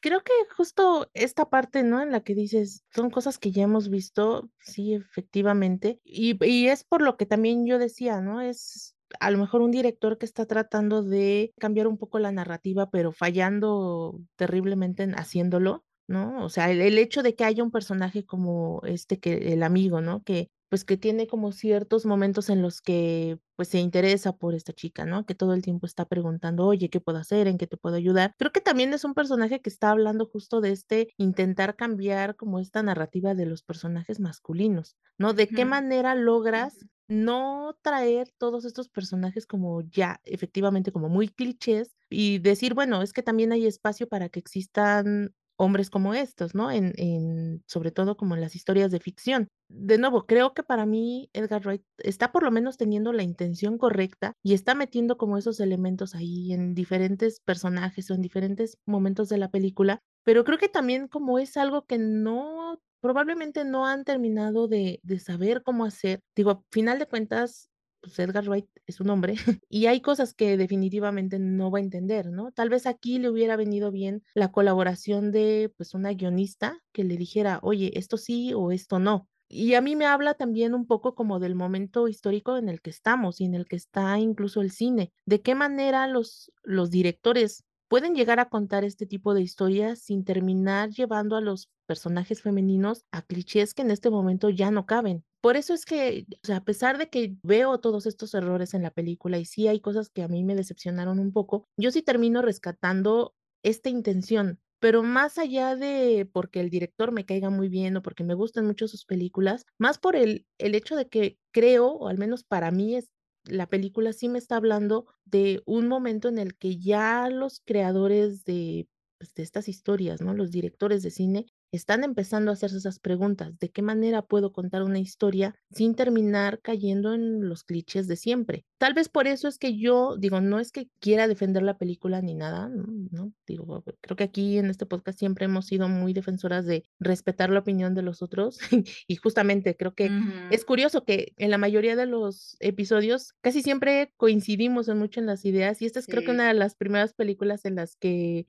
[0.00, 2.02] Creo que justo esta parte, ¿no?
[2.02, 6.00] En la que dices, son cosas que ya hemos visto, sí, efectivamente.
[6.02, 8.40] Y, y es por lo que también yo decía, ¿no?
[8.40, 12.90] Es a lo mejor un director que está tratando de cambiar un poco la narrativa,
[12.90, 15.84] pero fallando terriblemente en haciéndolo.
[16.08, 16.44] ¿No?
[16.44, 20.22] O sea, el, hecho de que haya un personaje como este, que el amigo, ¿no?
[20.22, 24.72] Que pues que tiene como ciertos momentos en los que pues se interesa por esta
[24.72, 25.26] chica, ¿no?
[25.26, 27.46] Que todo el tiempo está preguntando, oye, ¿qué puedo hacer?
[27.46, 28.34] ¿En qué te puedo ayudar?
[28.38, 32.58] Creo que también es un personaje que está hablando justo de este intentar cambiar como
[32.58, 35.34] esta narrativa de los personajes masculinos, ¿no?
[35.34, 41.94] ¿De qué manera logras no traer todos estos personajes como ya efectivamente como muy clichés
[42.08, 46.70] y decir, bueno, es que también hay espacio para que existan hombres como estos, ¿no?
[46.70, 49.48] En, en, sobre todo como en las historias de ficción.
[49.68, 53.78] De nuevo, creo que para mí Edgar Wright está por lo menos teniendo la intención
[53.78, 59.28] correcta y está metiendo como esos elementos ahí en diferentes personajes o en diferentes momentos
[59.28, 64.04] de la película, pero creo que también como es algo que no probablemente no han
[64.04, 66.20] terminado de, de saber cómo hacer.
[66.36, 67.68] Digo, a final de cuentas,
[68.02, 69.36] pues Edgar Wright es un hombre
[69.70, 72.52] y hay cosas que definitivamente no va a entender, ¿no?
[72.52, 77.16] Tal vez aquí le hubiera venido bien la colaboración de pues una guionista que le
[77.16, 79.28] dijera, oye, esto sí o esto no.
[79.48, 82.90] Y a mí me habla también un poco como del momento histórico en el que
[82.90, 85.12] estamos y en el que está incluso el cine.
[85.26, 90.24] ¿De qué manera los, los directores pueden llegar a contar este tipo de historias sin
[90.24, 95.22] terminar llevando a los personajes femeninos a clichés que en este momento ya no caben?
[95.42, 98.82] Por eso es que, o sea, a pesar de que veo todos estos errores en
[98.82, 102.02] la película y sí hay cosas que a mí me decepcionaron un poco, yo sí
[102.02, 107.96] termino rescatando esta intención, pero más allá de porque el director me caiga muy bien
[107.96, 111.88] o porque me gustan mucho sus películas, más por el, el hecho de que creo,
[111.88, 113.10] o al menos para mí es
[113.44, 118.44] la película sí me está hablando de un momento en el que ya los creadores
[118.44, 120.34] de, pues, de estas historias, ¿no?
[120.34, 123.58] Los directores de cine están empezando a hacerse esas preguntas.
[123.58, 128.66] ¿De qué manera puedo contar una historia sin terminar cayendo en los clichés de siempre?
[128.82, 132.20] Tal vez por eso es que yo digo, no es que quiera defender la película
[132.20, 133.32] ni nada, ¿no?
[133.46, 137.60] Digo, creo que aquí en este podcast siempre hemos sido muy defensoras de respetar la
[137.60, 138.58] opinión de los otros
[139.06, 140.10] y justamente creo que
[140.50, 145.26] es curioso que en la mayoría de los episodios casi siempre coincidimos en mucho en
[145.26, 148.48] las ideas y esta es creo que una de las primeras películas en las que,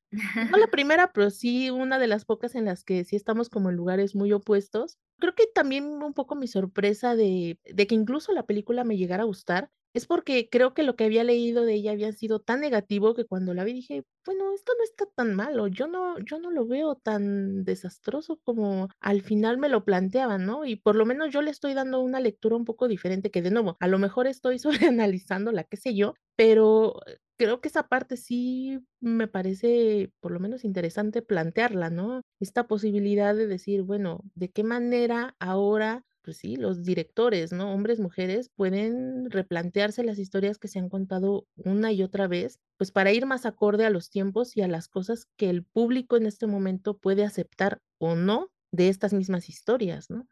[0.50, 3.76] no la primera, pero sí una de las pocas en las que estamos como en
[3.76, 4.98] lugares muy opuestos.
[5.20, 9.22] Creo que también un poco mi sorpresa de, de que incluso la película me llegara
[9.22, 12.62] a gustar es porque creo que lo que había leído de ella había sido tan
[12.62, 16.40] negativo que cuando la vi dije, bueno, esto no está tan malo, yo no, yo
[16.40, 20.66] no lo veo tan desastroso como al final me lo planteaban, ¿no?
[20.66, 23.52] Y por lo menos yo le estoy dando una lectura un poco diferente, que de
[23.52, 24.60] nuevo, a lo mejor estoy
[24.94, 27.00] sobreanalizando la qué sé yo, pero
[27.38, 32.22] creo que esa parte sí me parece por lo menos interesante plantearla, ¿no?
[32.40, 37.74] Esta posibilidad de decir, bueno, ¿de qué manera ahora, pues sí, los directores, ¿no?
[37.74, 42.92] Hombres, mujeres, pueden replantearse las historias que se han contado una y otra vez, pues
[42.92, 46.26] para ir más acorde a los tiempos y a las cosas que el público en
[46.26, 50.28] este momento puede aceptar o no de estas mismas historias, ¿no?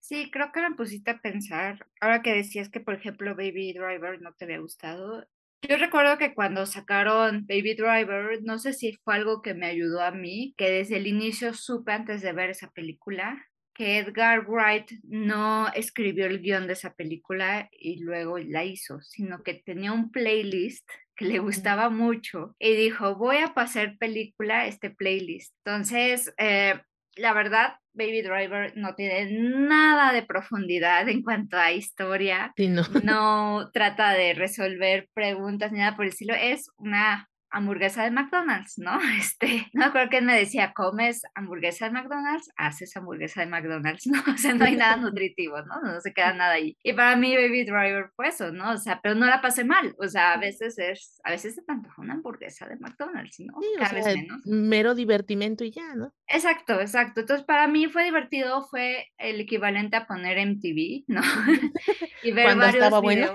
[0.00, 4.20] Sí, creo que me pusiste a pensar, ahora que decías que, por ejemplo, Baby Driver
[4.22, 5.26] no te había gustado,
[5.68, 10.00] yo recuerdo que cuando sacaron Baby Driver, no sé si fue algo que me ayudó
[10.02, 13.44] a mí, que desde el inicio supe antes de ver esa película
[13.76, 19.42] que Edgar Wright no escribió el guion de esa película y luego la hizo, sino
[19.42, 24.88] que tenía un playlist que le gustaba mucho y dijo, voy a pasar película este
[24.88, 25.54] playlist.
[25.64, 26.80] Entonces, eh,
[27.16, 32.54] la verdad, Baby Driver no tiene nada de profundidad en cuanto a historia.
[32.56, 32.82] no.
[33.02, 36.34] no trata de resolver preguntas ni nada por el estilo.
[36.34, 38.98] Es una hamburguesa de McDonald's, ¿no?
[39.18, 44.06] Este, no me acuerdo quién me decía, comes hamburguesa de McDonald's, haces hamburguesa de McDonald's,
[44.12, 44.22] ¿no?
[44.32, 45.80] O sea, no hay nada nutritivo, ¿no?
[45.80, 46.76] No se queda nada ahí.
[46.82, 48.72] Y para mí Baby Driver fue eso, ¿no?
[48.72, 51.62] O sea, pero no la pasé mal, o sea, a veces es, a veces se
[51.62, 53.54] te antoja una hamburguesa de McDonald's, ¿no?
[53.60, 54.40] Sí, Cada vez menos.
[54.44, 56.12] Mero divertimento y ya, ¿no?
[56.28, 57.20] Exacto, exacto.
[57.20, 61.22] Entonces, para mí fue divertido, fue el equivalente a poner MTV, ¿no?
[62.22, 63.02] y ver Cuando varios videos.
[63.02, 63.34] bueno.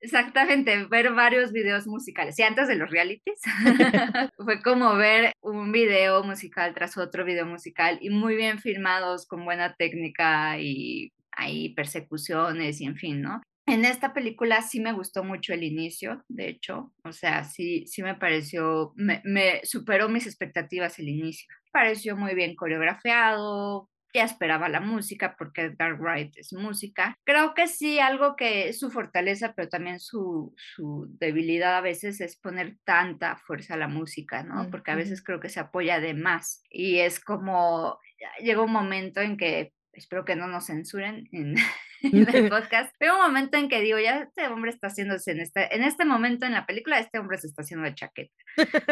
[0.00, 2.38] Exactamente, ver varios videos musicales.
[2.38, 3.40] Y antes de los realities,
[4.36, 9.44] fue como ver un video musical tras otro video musical y muy bien filmados, con
[9.44, 13.42] buena técnica y hay persecuciones y en fin, ¿no?
[13.66, 18.02] En esta película sí me gustó mucho el inicio, de hecho, o sea, sí, sí
[18.02, 21.46] me pareció, me, me superó mis expectativas el inicio.
[21.70, 27.16] Pareció muy bien coreografiado, ya esperaba la música porque Edgar Wright es música.
[27.24, 32.20] Creo que sí, algo que es su fortaleza, pero también su, su debilidad a veces
[32.20, 34.70] es poner tanta fuerza a la música, ¿no?
[34.70, 37.98] Porque a veces creo que se apoya de más y es como,
[38.42, 41.54] llega un momento en que, espero que no nos censuren en,
[42.12, 45.40] en el podcast, pero un momento en que digo, ya este hombre está haciéndose en
[45.40, 48.32] este, en este momento en la película, este hombre se está haciendo de chaqueta.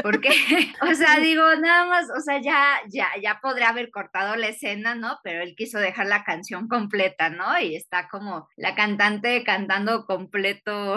[0.03, 0.29] Porque,
[0.83, 4.94] o sea, digo, nada más, o sea, ya, ya, ya podría haber cortado la escena,
[4.94, 5.18] ¿no?
[5.23, 7.59] Pero él quiso dejar la canción completa, ¿no?
[7.61, 10.96] Y está como la cantante cantando completo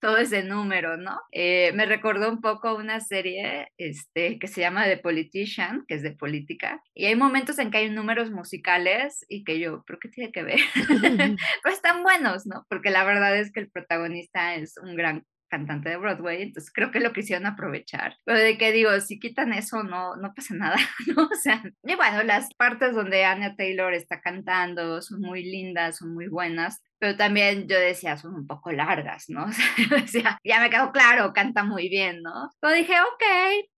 [0.00, 1.20] todo ese número, ¿no?
[1.32, 6.02] Eh, me recordó un poco una serie este, que se llama The Politician, que es
[6.02, 10.08] de política, y hay momentos en que hay números musicales y que yo, ¿pero qué
[10.08, 10.60] tiene que ver?
[11.62, 12.64] pero están buenos, ¿no?
[12.68, 16.90] Porque la verdad es que el protagonista es un gran cantante de Broadway, entonces creo
[16.90, 18.16] que lo quisieron aprovechar.
[18.24, 21.24] Pero de que digo, si quitan eso, no, no pasa nada, ¿no?
[21.24, 26.12] O sea, y bueno, las partes donde Anya Taylor está cantando son muy lindas, son
[26.12, 29.44] muy buenas, pero también yo decía, son un poco largas, ¿no?
[29.44, 32.50] O sea, yo decía, ya me quedó claro, canta muy bien, ¿no?
[32.60, 33.68] Pero dije, ok,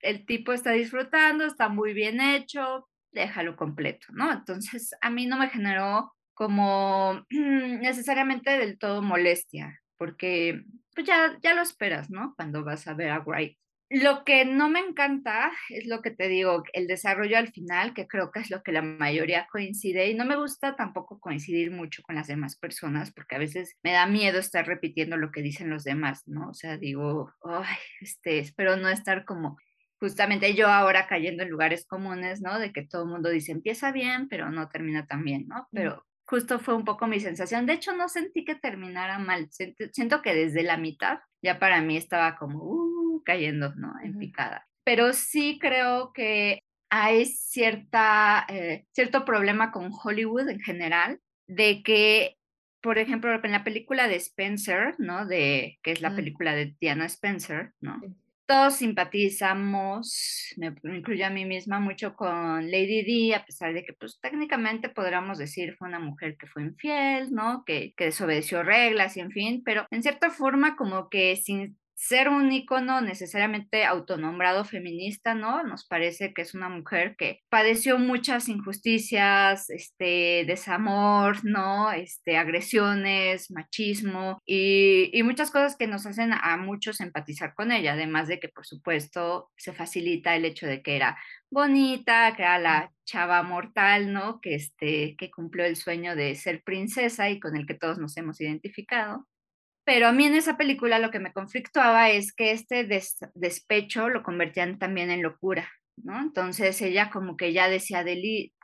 [0.00, 4.32] el tipo está disfrutando, está muy bien hecho, déjalo completo, ¿no?
[4.32, 10.62] Entonces, a mí no me generó como necesariamente del todo molestia, porque
[10.94, 12.34] pues ya, ya lo esperas, ¿no?
[12.36, 13.58] Cuando vas a ver a Wright.
[13.90, 18.06] Lo que no me encanta es lo que te digo, el desarrollo al final, que
[18.06, 22.02] creo que es lo que la mayoría coincide y no me gusta tampoco coincidir mucho
[22.02, 25.70] con las demás personas porque a veces me da miedo estar repitiendo lo que dicen
[25.70, 26.50] los demás, ¿no?
[26.50, 29.56] O sea, digo, ay, este, espero no estar como
[29.98, 32.60] justamente yo ahora cayendo en lugares comunes, ¿no?
[32.60, 35.66] De que todo el mundo dice empieza bien, pero no termina tan bien, ¿no?
[35.72, 37.64] Pero justo fue un poco mi sensación.
[37.64, 39.48] De hecho, no sentí que terminara mal.
[39.50, 43.94] Siento, que desde la mitad ya para mí estaba como uh, cayendo, ¿no?
[44.02, 44.68] En picada.
[44.84, 46.60] Pero sí creo que
[46.90, 52.36] hay cierta, eh, cierto problema con Hollywood en general, de que,
[52.82, 55.26] por ejemplo, en la película de Spencer, ¿no?
[55.26, 58.00] De, que es la película de Diana Spencer, ¿no?
[58.48, 63.92] Todos simpatizamos, me, incluyo a mí misma, mucho con Lady Di, a pesar de que,
[63.92, 67.62] pues, técnicamente podríamos decir fue una mujer que fue infiel, ¿no?
[67.66, 72.28] Que, que desobedeció reglas y en fin, pero en cierta forma como que sin ser
[72.28, 75.64] un icono necesariamente autonombrado feminista, ¿no?
[75.64, 81.90] Nos parece que es una mujer que padeció muchas injusticias, este, desamor, ¿no?
[81.90, 87.94] Este, agresiones, machismo y, y muchas cosas que nos hacen a muchos empatizar con ella,
[87.94, 91.18] además de que, por supuesto, se facilita el hecho de que era
[91.50, 94.40] bonita, que era la chava mortal, ¿no?
[94.40, 98.16] Que, este, que cumplió el sueño de ser princesa y con el que todos nos
[98.16, 99.26] hemos identificado.
[99.88, 102.86] Pero a mí en esa película lo que me conflictuaba es que este
[103.32, 105.66] despecho lo convertían también en locura,
[105.96, 106.20] ¿no?
[106.20, 108.04] Entonces ella como que ya decía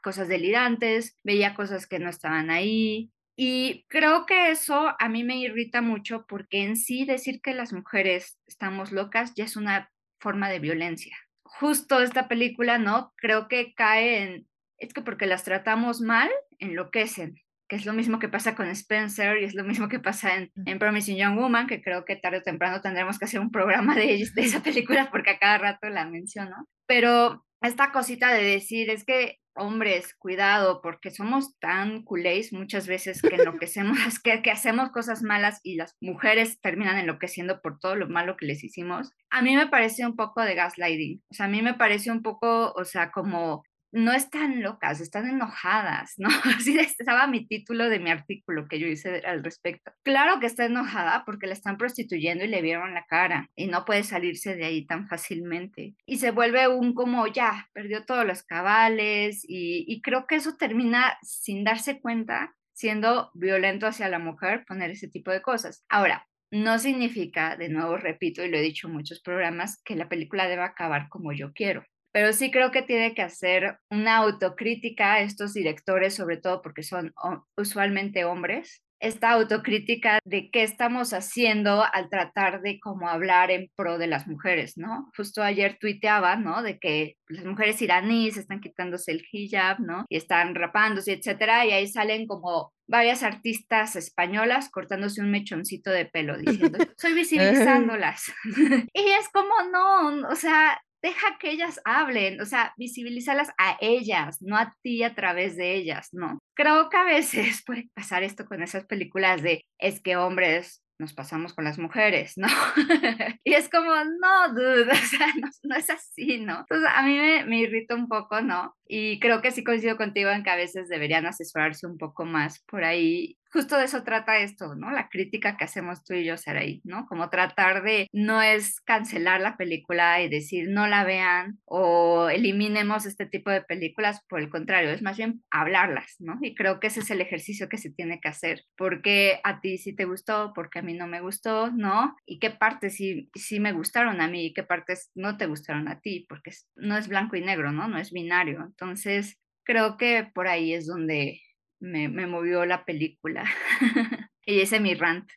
[0.03, 3.11] cosas delirantes, veía cosas que no estaban ahí.
[3.39, 7.73] Y creo que eso a mí me irrita mucho porque en sí decir que las
[7.73, 11.17] mujeres estamos locas ya es una forma de violencia.
[11.43, 13.15] Justo esta película, ¿no?
[13.17, 14.47] Creo que cae en,
[14.77, 19.39] es que porque las tratamos mal, enloquecen que es lo mismo que pasa con Spencer
[19.39, 22.39] y es lo mismo que pasa en, en, Promising Young Woman, que creo que tarde
[22.39, 25.89] o temprano tendremos que hacer un programa de, de esa película porque a cada rato
[25.89, 26.69] la menciono.
[26.87, 33.23] Pero esta cosita de decir es que hombres, cuidado, porque somos tan culés muchas veces
[33.23, 38.09] que enloquecemos, que, que hacemos cosas malas y las mujeres terminan enloqueciendo por todo lo
[38.09, 39.13] malo que les hicimos.
[39.31, 42.23] A mí me parece un poco de gaslighting, o sea, a mí me parece un
[42.23, 43.63] poco, o sea, como
[43.95, 46.29] no están locas, están enojadas, ¿no?
[46.59, 49.93] Así estaba mi título de mi artículo que yo hice al respecto.
[50.03, 53.85] Claro que está enojada porque la están prostituyendo y le vieron la cara y no
[53.85, 55.95] puede salirse de ahí tan fácilmente.
[56.07, 60.57] Y se vuelve un como ya, perdió todos los cabales y, y creo que eso
[60.57, 65.85] termina sin darse cuenta siendo violento hacia la mujer poner ese tipo de cosas.
[65.89, 70.09] Ahora, no significa, de nuevo repito y lo he dicho en muchos programas, que la
[70.09, 71.85] película deba acabar como yo quiero
[72.15, 76.85] pero sí creo que tiene que hacer una autocrítica a estos directores, sobre todo porque
[76.85, 77.13] son
[77.57, 83.99] usualmente hombres, esta autocrítica de qué estamos haciendo al tratar de como hablar en pro
[83.99, 85.11] de las mujeres, ¿no?
[85.17, 86.63] Justo ayer tuiteaba, ¿no?
[86.63, 90.07] De que las mujeres iraníes están quitándose el hijab, ¿no?
[90.09, 96.07] Y están rapándose, etcétera, y ahí salen como varias artistas españolas cortándose un mechoncito de
[96.07, 98.33] pelo diciendo, soy visibilizándolas.
[98.95, 104.39] y es como, no, o sea, deja que ellas hablen, o sea, visibilízalas a ellas,
[104.41, 106.39] no a ti a través de ellas, ¿no?
[106.57, 111.13] Creo que a veces puede pasar esto con esas películas de es que hombres nos
[111.13, 112.47] pasamos con las mujeres, ¿no?
[113.45, 115.27] y es como, no, dude, o sea,
[115.63, 116.61] no, es así, ¿no?
[116.61, 118.75] Entonces, a mí me, me irrita un poco, ¿no?
[118.87, 122.65] Y creo que sí coincido contigo en que a veces deberían asesorarse un poco más
[122.67, 124.91] por ahí justo de eso trata esto, ¿no?
[124.91, 127.07] La crítica que hacemos tú y yo, Saraí, ¿no?
[127.07, 133.07] Como tratar de, no es cancelar la película y decir no la vean o eliminemos
[133.07, 136.37] este tipo de películas, por el contrario, es más bien hablarlas, ¿no?
[136.43, 139.79] Y creo que ese es el ejercicio que se tiene que hacer, porque a ti
[139.79, 142.17] sí te gustó, porque a mí no me gustó, ¿no?
[142.27, 145.87] Y qué partes sí, sí me gustaron a mí y qué partes no te gustaron
[145.87, 147.87] a ti, porque no es blanco y negro, ¿no?
[147.87, 148.65] No es binario.
[148.65, 151.41] Entonces, creo que por ahí es donde
[151.81, 153.45] me, me movió la película.
[154.47, 155.29] y ese mi rant.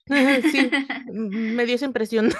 [0.51, 0.69] sí,
[1.11, 2.31] me dio esa impresión.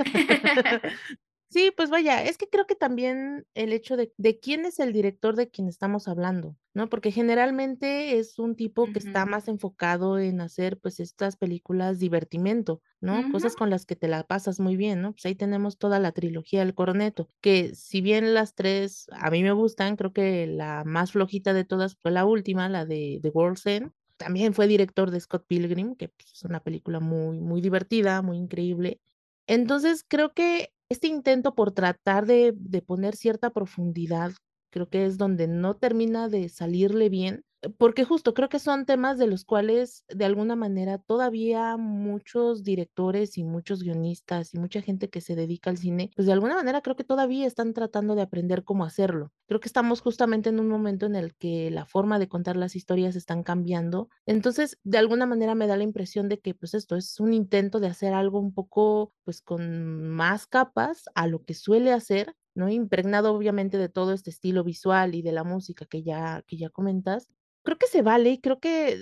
[1.50, 4.92] Sí, pues vaya, es que creo que también el hecho de, de quién es el
[4.92, 6.90] director de quien estamos hablando, ¿no?
[6.90, 12.82] Porque generalmente es un tipo que está más enfocado en hacer pues estas películas divertimento,
[13.00, 13.24] ¿no?
[13.30, 15.12] Cosas con las que te la pasas muy bien, ¿no?
[15.12, 19.42] Pues ahí tenemos toda la trilogía del Corneto, que si bien las tres a mí
[19.42, 23.30] me gustan, creo que la más flojita de todas fue la última, la de The
[23.30, 23.92] World's End.
[24.18, 28.36] También fue director de Scott Pilgrim, que pues, es una película muy, muy divertida, muy
[28.36, 29.00] increíble.
[29.46, 34.32] Entonces, creo que este intento por tratar de, de poner cierta profundidad,
[34.70, 37.44] creo que es donde no termina de salirle bien,
[37.78, 43.36] porque justo creo que son temas de los cuales de alguna manera todavía muchos directores
[43.36, 46.82] y muchos guionistas y mucha gente que se dedica al cine, pues de alguna manera
[46.82, 49.32] creo que todavía están tratando de aprender cómo hacerlo.
[49.46, 52.76] Creo que estamos justamente en un momento en el que la forma de contar las
[52.76, 54.08] historias están cambiando.
[54.26, 57.80] Entonces, de alguna manera me da la impresión de que pues esto es un intento
[57.80, 62.68] de hacer algo un poco pues con más capas a lo que suele hacer ¿no?
[62.68, 66.70] Impregnado obviamente de todo este estilo visual y de la música que ya, que ya
[66.70, 67.28] comentas,
[67.68, 68.98] creo que se vale y creo que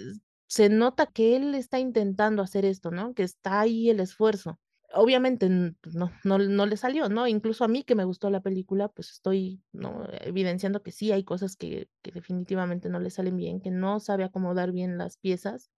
[0.48, 3.14] se nota que él está intentando hacer esto, ¿no?
[3.14, 4.58] Que está ahí el esfuerzo.
[4.92, 5.48] Obviamente
[5.80, 7.28] pues, no, no, no le salió, ¿no?
[7.28, 9.62] Incluso a mí que me gustó la película, pues estoy
[10.22, 14.24] evidenciando que sí hay cosas que, que definitivamente no le salen bien, que no sabe
[14.24, 15.70] acomodar bien las piezas.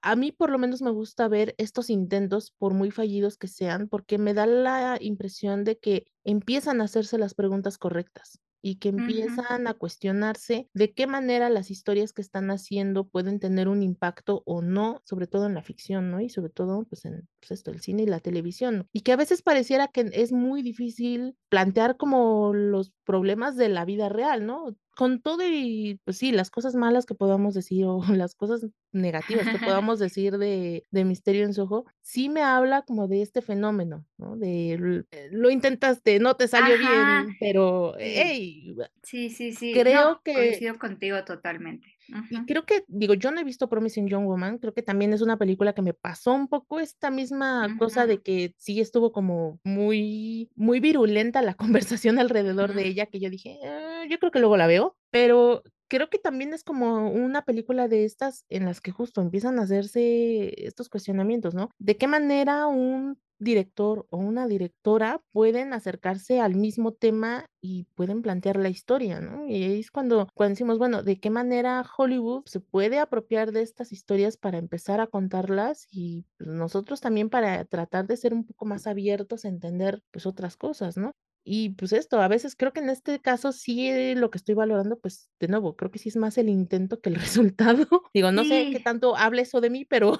[0.00, 3.88] A mí por lo menos me gusta ver estos intentos, por muy fallidos que sean,
[3.88, 8.88] porque me da la impresión de que empiezan a hacerse las preguntas correctas y que
[8.88, 14.42] empiezan a cuestionarse de qué manera las historias que están haciendo pueden tener un impacto
[14.44, 16.20] o no, sobre todo en la ficción, ¿no?
[16.20, 18.88] Y sobre todo, pues, en pues, esto, el cine y la televisión.
[18.92, 23.84] Y que a veces pareciera que es muy difícil plantear como los problemas de la
[23.84, 24.76] vida real, ¿no?
[24.96, 29.48] Con todo y, pues sí, las cosas malas que podamos decir o las cosas negativas
[29.48, 34.06] que podamos decir de de Misterio en Soho, sí me habla como de este fenómeno,
[34.16, 34.36] ¿no?
[34.38, 34.72] De
[35.10, 39.84] eh, lo intentaste, no te salió Ajá, bien, pero, hey, sí, sí, sí.
[39.86, 41.95] No, creo que coincido contigo totalmente.
[42.28, 45.22] Y creo que, digo, yo no he visto Promising Young Woman, creo que también es
[45.22, 49.60] una película que me pasó un poco esta misma cosa de que sí estuvo como
[49.64, 51.54] muy muy virulenta la
[52.08, 55.62] conversación alrededor de ella, que yo dije: "Ah, yo creo que luego la veo", pero
[55.88, 59.62] creo que también es como una película de estas en las que justo empiezan a
[59.62, 61.70] hacerse estos cuestionamientos, ¿no?
[61.78, 68.22] ¿De qué manera un director o una directora pueden acercarse al mismo tema y pueden
[68.22, 69.46] plantear la historia, ¿no?
[69.46, 73.62] Y ahí es cuando cuando decimos, bueno, ¿de qué manera Hollywood se puede apropiar de
[73.62, 75.86] estas historias para empezar a contarlas?
[75.90, 80.26] Y, pues, nosotros también para tratar de ser un poco más abiertos a entender, pues,
[80.26, 81.12] otras cosas, ¿no?
[81.46, 84.56] Y, pues, esto, a veces creo que en este caso sí, eh, lo que estoy
[84.56, 87.14] valorando, pues, de nuevo, creo que sí es más el intento que el
[87.46, 87.86] resultado.
[88.12, 90.18] Digo, no sé qué tanto hable eso de mí, pero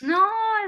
[0.00, 0.20] No,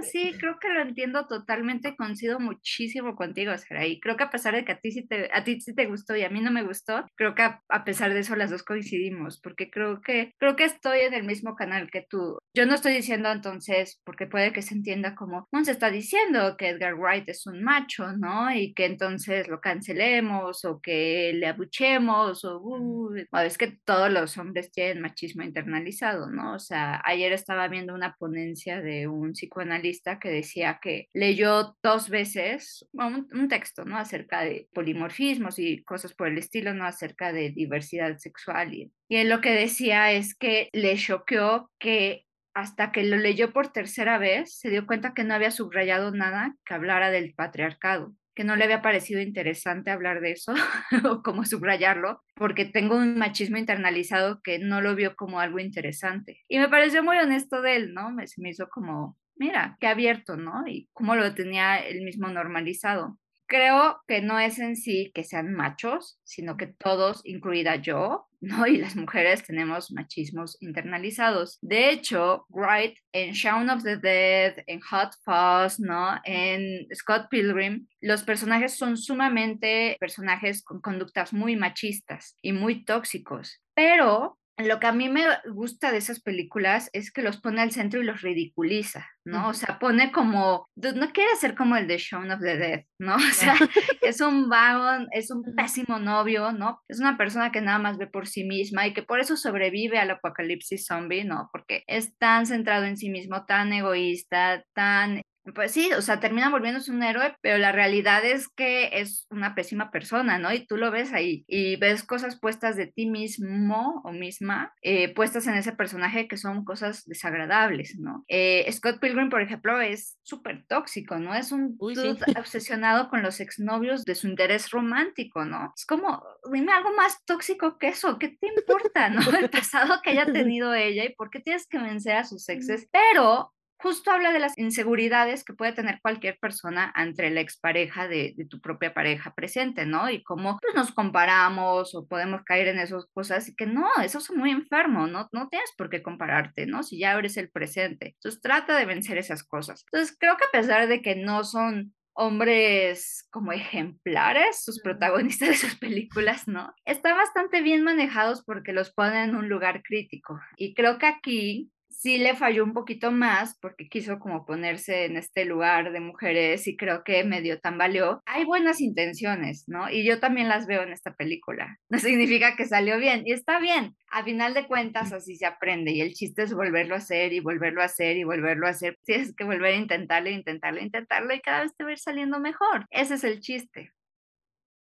[0.02, 4.00] sí, creo que lo entiendo totalmente, coincido muchísimo contigo, Saraí.
[4.00, 6.16] Creo que a pesar de que a ti sí te a ti sí te gustó
[6.16, 8.62] y a mí no me gustó, creo que a a pesar de eso las 2
[8.62, 12.38] coincidimos, porque creo que creo que estoy en el mismo canal que tú.
[12.54, 16.56] Yo no estoy diciendo entonces, porque puede que se entienda como, no se está diciendo
[16.56, 18.52] que Edgar Wright es un macho, ¿no?
[18.54, 19.60] Y que entonces lo
[19.90, 23.14] cancelemos o que le abuchemos o, uh,
[23.44, 26.54] es que todos los hombres tienen machismo internalizado, ¿no?
[26.54, 32.08] O sea, ayer estaba viendo una ponencia de un psicoanalista que decía que leyó dos
[32.08, 33.98] veces un, un texto, ¿no?
[33.98, 36.84] Acerca de polimorfismos y cosas por el estilo, ¿no?
[36.84, 38.74] Acerca de diversidad sexual.
[38.74, 43.52] Y, y él lo que decía es que le choqueó que hasta que lo leyó
[43.52, 48.12] por tercera vez, se dio cuenta que no había subrayado nada que hablara del patriarcado
[48.40, 50.54] que no le había parecido interesante hablar de eso
[51.10, 56.40] o como subrayarlo, porque tengo un machismo internalizado que no lo vio como algo interesante.
[56.48, 58.10] Y me pareció muy honesto de él, ¿no?
[58.10, 60.66] Me, se me hizo como, mira, qué abierto, ¿no?
[60.66, 63.18] Y cómo lo tenía él mismo normalizado.
[63.50, 68.64] Creo que no es en sí que sean machos, sino que todos, incluida yo, ¿no?
[68.68, 71.58] Y las mujeres tenemos machismos internalizados.
[71.60, 76.14] De hecho, Wright en Shaun of the Dead, en Hot Fuzz, ¿no?
[76.22, 83.60] En Scott Pilgrim, los personajes son sumamente personajes con conductas muy machistas y muy tóxicos.
[83.74, 84.38] Pero
[84.68, 88.00] lo que a mí me gusta de esas películas es que los pone al centro
[88.00, 89.48] y los ridiculiza, ¿no?
[89.48, 93.16] O sea, pone como, no quiere ser como el de Shaun of the Dead, ¿no?
[93.30, 93.54] O sea,
[94.02, 96.80] es un vago, es un pésimo novio, ¿no?
[96.88, 99.98] Es una persona que nada más ve por sí misma y que por eso sobrevive
[99.98, 101.48] al apocalipsis zombie, ¿no?
[101.52, 105.22] Porque es tan centrado en sí mismo, tan egoísta, tan
[105.54, 109.54] pues sí, o sea, termina volviéndose un héroe, pero la realidad es que es una
[109.54, 110.52] pésima persona, ¿no?
[110.52, 115.12] Y tú lo ves ahí y ves cosas puestas de ti mismo o misma, eh,
[115.14, 118.24] puestas en ese personaje que son cosas desagradables, ¿no?
[118.28, 121.34] Eh, Scott Pilgrim, por ejemplo, es súper tóxico, ¿no?
[121.34, 122.02] Es un uy, sí.
[122.02, 125.72] dude obsesionado con los exnovios de su interés romántico, ¿no?
[125.74, 126.22] Es como,
[126.52, 129.20] dime algo más tóxico que eso, ¿qué te importa, no?
[129.40, 132.88] El pasado que haya tenido ella y por qué tienes que vencer a sus exes,
[132.92, 133.52] pero
[133.82, 138.44] justo habla de las inseguridades que puede tener cualquier persona entre la expareja de, de
[138.44, 140.10] tu propia pareja presente, ¿no?
[140.10, 144.18] Y cómo pues, nos comparamos o podemos caer en esas cosas y que no, eso
[144.18, 145.28] es muy enfermo, ¿no?
[145.32, 146.82] No tienes por qué compararte, ¿no?
[146.82, 148.14] Si ya eres el presente.
[148.16, 149.84] Entonces trata de vencer esas cosas.
[149.90, 155.56] Entonces creo que a pesar de que no son hombres como ejemplares, sus protagonistas de
[155.56, 156.74] sus películas, ¿no?
[156.84, 160.38] Están bastante bien manejados porque los ponen en un lugar crítico.
[160.56, 161.70] Y creo que aquí
[162.00, 166.66] sí le falló un poquito más porque quiso como ponerse en este lugar de mujeres
[166.66, 168.22] y creo que medio tambaleó.
[168.24, 169.90] Hay buenas intenciones, ¿no?
[169.90, 171.78] Y yo también las veo en esta película.
[171.90, 173.96] No significa que salió bien y está bien.
[174.10, 177.40] A final de cuentas así se aprende y el chiste es volverlo a hacer y
[177.40, 178.96] volverlo a hacer y volverlo a hacer.
[179.04, 182.38] Tienes que volver a intentarlo, intentarlo, intentarlo y cada vez te va a ir saliendo
[182.38, 182.86] mejor.
[182.90, 183.92] Ese es el chiste.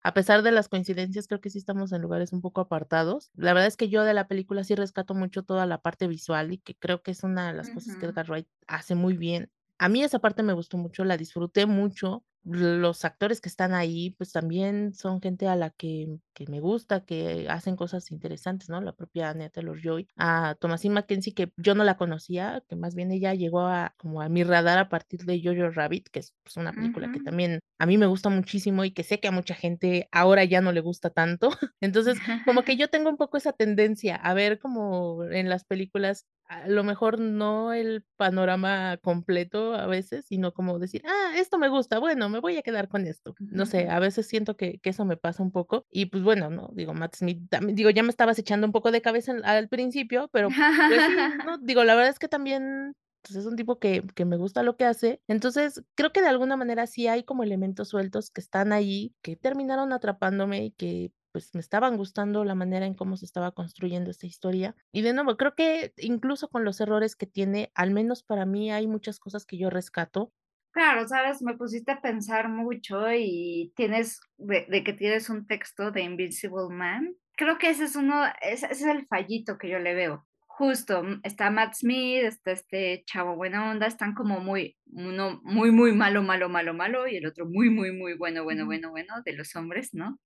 [0.05, 3.31] A pesar de las coincidencias, creo que sí estamos en lugares un poco apartados.
[3.35, 6.53] La verdad es que yo de la película sí rescato mucho toda la parte visual
[6.53, 9.51] y que creo que es una de las cosas que Edgar Wright hace muy bien.
[9.79, 14.11] A mí esa parte me gustó mucho, la disfruté mucho los actores que están ahí,
[14.11, 18.79] pues también son gente a la que, que me gusta, que hacen cosas interesantes, ¿no?
[18.81, 23.11] La propia Anya Taylor-Joy, a Thomasine Mackenzie, que yo no la conocía, que más bien
[23.11, 26.57] ella llegó a, como a mi radar a partir de Jojo Rabbit, que es pues,
[26.57, 29.55] una película que también a mí me gusta muchísimo y que sé que a mucha
[29.55, 31.49] gente ahora ya no le gusta tanto.
[31.81, 36.25] Entonces, como que yo tengo un poco esa tendencia a ver como en las películas
[36.47, 41.69] a lo mejor no el panorama completo a veces, sino como decir, ah, esto me
[41.69, 43.35] gusta, bueno, me voy a quedar con esto.
[43.39, 45.85] No sé, a veces siento que, que eso me pasa un poco.
[45.89, 48.91] Y pues bueno, no, digo, Matt Smith, también, digo, ya me estabas echando un poco
[48.91, 50.57] de cabeza al principio, pero pues
[51.47, 54.61] no, digo, la verdad es que también pues es un tipo que, que, me gusta
[54.61, 55.19] lo que hace.
[55.27, 59.35] Entonces, creo que de alguna manera sí hay como elementos sueltos que están ahí, que
[59.35, 64.09] terminaron atrapándome y que pues me estaban gustando la manera en cómo se estaba construyendo
[64.09, 64.73] esta historia.
[64.93, 68.71] Y de nuevo, creo que incluso con los errores que tiene, al menos para mí
[68.71, 70.31] hay muchas cosas que yo rescato.
[70.71, 76.03] Claro, sabes, me pusiste a pensar mucho y tienes, de, que tienes un texto de
[76.03, 77.17] Invisible Man.
[77.35, 80.25] Creo que ese es uno, ese, es el fallito que yo le veo
[80.55, 85.71] justo, mm, está Matt Smith, está este chavo buena onda, están como muy, uno muy,
[85.71, 89.15] muy malo, malo, malo, malo, y el otro muy, muy, muy bueno, bueno, bueno, bueno,
[89.25, 90.17] de los hombres, ¿no?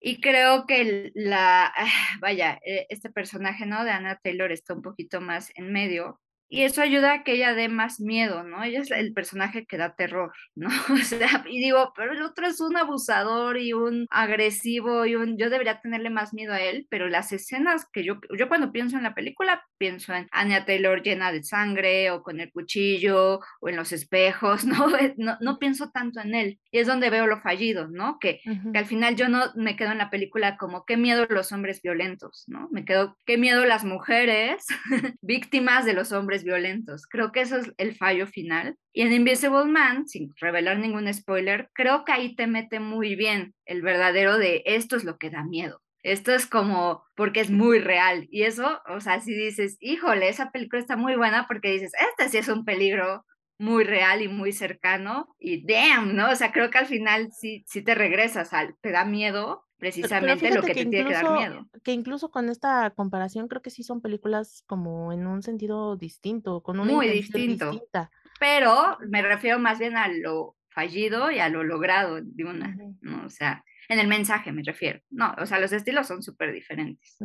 [0.00, 1.72] Y creo que la,
[2.20, 3.84] vaya, eh, este personaje, ¿no?
[3.84, 7.54] De Anna Taylor está un poquito más en medio, y eso ayuda a que ella
[7.54, 8.62] dé más miedo, ¿no?
[8.62, 10.68] Ella es el personaje que da terror, ¿no?
[10.88, 15.36] O sea, y digo, pero el otro es un abusador y un agresivo y un,
[15.38, 18.96] yo debería tenerle más miedo a él, pero las escenas que yo, yo cuando pienso
[18.96, 23.68] en la película, pienso en Anya Taylor llena de sangre o con el cuchillo o
[23.68, 24.88] en los espejos, ¿no?
[25.16, 26.58] No, no pienso tanto en él.
[26.70, 28.18] Y es donde veo lo fallido, ¿no?
[28.18, 28.40] Que,
[28.72, 31.82] que al final yo no me quedo en la película como, qué miedo los hombres
[31.82, 32.68] violentos, ¿no?
[32.72, 34.66] Me quedo, qué miedo las mujeres
[35.20, 37.06] víctimas de los hombres violentos.
[37.06, 38.76] Creo que eso es el fallo final.
[38.92, 43.54] Y en Invisible Man, sin revelar ningún spoiler, creo que ahí te mete muy bien
[43.64, 45.80] el verdadero de esto es lo que da miedo.
[46.02, 48.26] Esto es como porque es muy real.
[48.30, 52.30] Y eso, o sea, si dices, híjole, esa película está muy buena porque dices, este
[52.30, 53.24] sí es un peligro
[53.58, 55.34] muy real y muy cercano.
[55.38, 56.30] Y damn, ¿no?
[56.30, 60.54] O sea, creo que al final sí, sí te regresas al, te da miedo, precisamente
[60.54, 61.68] lo que, te tiene que dar miedo.
[61.82, 66.62] Que incluso con esta comparación creo que sí son películas como en un sentido distinto,
[66.62, 67.70] con una Muy distinto.
[67.70, 68.10] Distinta.
[68.40, 73.24] Pero me refiero más bien a lo fallido y a lo logrado de una, ¿no?
[73.24, 75.00] O sea, en el mensaje me refiero.
[75.10, 77.16] No, o sea, los estilos son súper diferentes.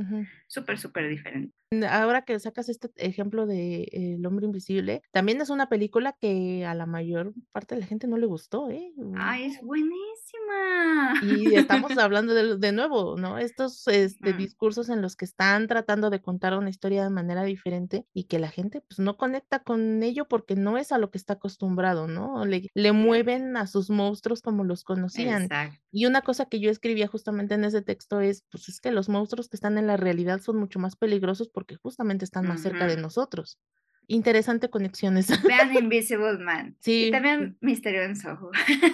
[0.47, 1.53] Súper, súper diferentes.
[1.89, 6.73] Ahora que sacas este ejemplo de El hombre invisible, también es una película que a
[6.75, 8.93] la mayor parte de la gente no le gustó, ¿eh?
[9.15, 11.13] Ay, es buenísima.
[11.23, 13.37] Y estamos hablando de, de nuevo, ¿no?
[13.37, 18.05] Estos este, discursos en los que están tratando de contar una historia de manera diferente
[18.13, 21.17] y que la gente pues no conecta con ello porque no es a lo que
[21.17, 22.45] está acostumbrado, ¿no?
[22.45, 25.43] Le, le mueven a sus monstruos como los conocían.
[25.43, 25.79] Exacto.
[25.95, 29.09] Y una cosa que yo escribía justamente en ese texto es, pues es que los
[29.09, 32.87] monstruos que están en la realidad son mucho más peligrosos porque justamente están más cerca
[32.87, 33.59] de nosotros.
[34.07, 35.27] Interesante conexiones.
[35.43, 36.75] Vean Invisible Man.
[36.79, 37.05] Sí.
[37.05, 38.51] Y también Misterio en Soho.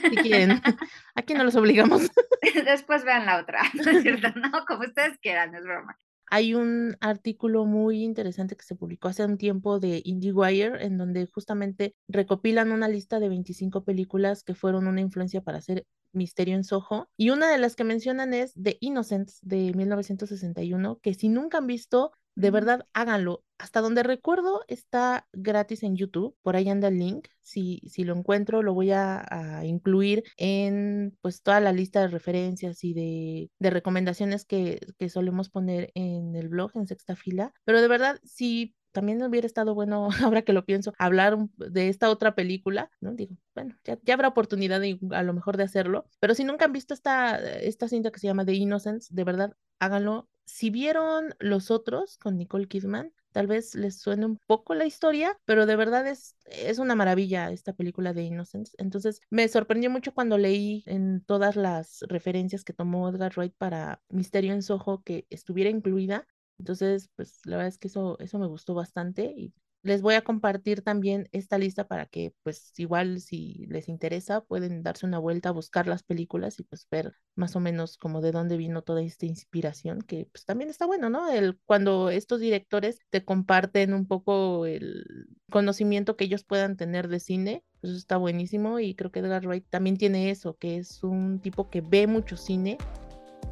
[0.10, 0.62] Si quieren.
[1.16, 2.10] Aquí no los obligamos.
[2.66, 4.28] Después vean la otra, ¿no es cierto?
[4.40, 5.98] No, como ustedes quieran, es broma.
[6.32, 11.26] Hay un artículo muy interesante que se publicó hace un tiempo de IndieWire, en donde
[11.26, 16.64] justamente recopilan una lista de 25 películas que fueron una influencia para hacer Misterio en
[16.64, 17.10] Soho.
[17.18, 21.68] Y una de las que mencionan es The Innocents de 1961, que si nunca han
[21.68, 23.44] visto, de verdad háganlo.
[23.58, 27.28] Hasta donde recuerdo está gratis en YouTube, por ahí anda el link.
[27.42, 29.26] Si, si lo encuentro, lo voy a,
[29.66, 35.50] incluir en pues toda la lista de referencias y de, de recomendaciones que, que solemos
[35.50, 37.54] poner en el blog en sexta fila.
[37.66, 42.10] Pero de verdad, si también hubiera estado bueno, ahora que lo pienso, hablar de esta
[42.10, 43.14] otra película, ¿no?
[43.14, 44.82] Digo, bueno, ya, ya, habrá oportunidad
[45.12, 48.28] a lo mejor de hacerlo, pero si nunca han visto esta, esta cinta que se
[48.28, 50.30] llama The Innocence, de verdad, háganlo.
[50.52, 55.38] Si vieron los otros con Nicole Kidman, tal vez les suene un poco la historia,
[55.46, 58.74] pero de verdad es, es una maravilla esta película de Innocence.
[58.80, 64.02] Entonces me sorprendió mucho cuando leí en todas las referencias que tomó Edgar Wright para
[64.10, 66.28] Misterio en Soho que estuviera incluida
[66.60, 69.34] entonces, pues la verdad es que eso, eso me gustó bastante
[69.82, 74.84] les voy a compartir también esta lista para que, pues igual si les interesa, pueden
[74.84, 78.32] darse una vuelta a buscar las películas y pues ver más o menos como de
[78.32, 81.32] dónde vino toda esta inspiración, que pues también está bueno, ¿no?
[81.32, 85.06] El, cuando estos directores te comparten un poco el
[85.50, 89.66] conocimiento que ellos puedan tener de cine, pues está buenísimo y creo que Edgar Wright
[89.70, 92.78] también tiene eso, que es un tipo que ve mucho cine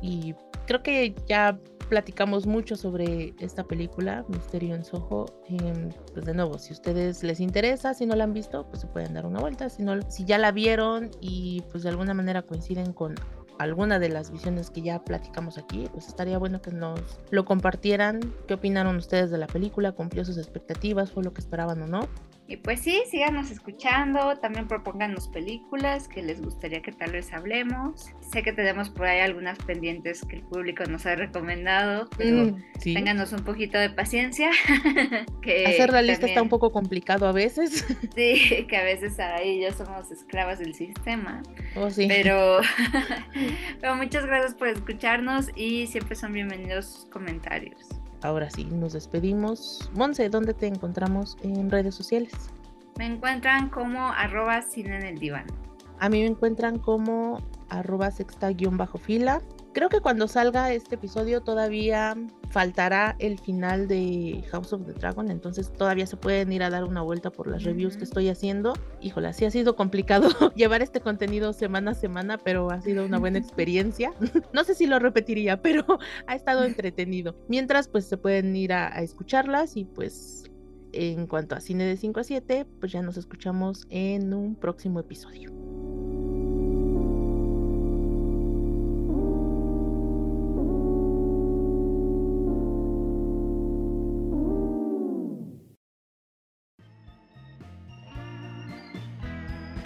[0.01, 1.59] Y creo que ya
[1.89, 5.25] platicamos mucho sobre esta película, Misterio en Soho.
[5.47, 8.81] Em, pues de nuevo, si a ustedes les interesa, si no la han visto, pues
[8.81, 9.69] se pueden dar una vuelta.
[9.69, 13.15] Si, no, si ya la vieron y pues de alguna manera coinciden con
[13.59, 16.99] alguna de las visiones que ya platicamos aquí, pues estaría bueno que nos
[17.31, 18.19] lo compartieran.
[18.47, 19.91] ¿Qué opinaron ustedes de la película?
[19.91, 21.11] ¿Cumplió sus expectativas?
[21.11, 22.07] ¿Fue lo que esperaban o no?
[22.49, 28.13] Y pues sí, síganos escuchando, también propónganos películas que les gustaría que tal vez hablemos.
[28.31, 32.63] Sé que tenemos por ahí algunas pendientes que el público nos ha recomendado, pero mm,
[32.81, 34.49] ténganos un poquito de paciencia.
[35.41, 37.85] que Hacer la lista está un poco complicado a veces.
[38.15, 41.43] sí, que a veces ahí ya somos esclavas del sistema.
[41.75, 42.07] Oh, sí.
[42.07, 42.61] Pero,
[43.81, 47.87] pero muchas gracias por escucharnos y siempre son bienvenidos sus comentarios
[48.21, 49.89] ahora sí, nos despedimos.
[49.93, 52.33] Monse, ¿dónde te encontramos en redes sociales?
[52.97, 55.45] Me encuentran como arroba cine en el diván.
[55.99, 59.41] A mí me encuentran como arroba sexta-fila.
[59.77, 62.17] Creo que cuando salga este episodio todavía
[62.49, 66.83] faltará el final de House of the Dragon, entonces todavía se pueden ir a dar
[66.83, 68.73] una vuelta por las reviews que estoy haciendo.
[69.01, 73.19] Híjole, sí ha sido complicado llevar este contenido semana a semana, pero ha sido una
[73.19, 74.13] buena experiencia.
[74.51, 75.85] no sé si lo repetiría, pero
[76.25, 77.35] ha estado entretenido.
[77.47, 80.49] Mientras, pues se pueden ir a, a escucharlas y pues
[80.91, 84.99] en cuanto a cine de 5 a 7, pues ya nos escuchamos en un próximo
[84.99, 85.66] episodio.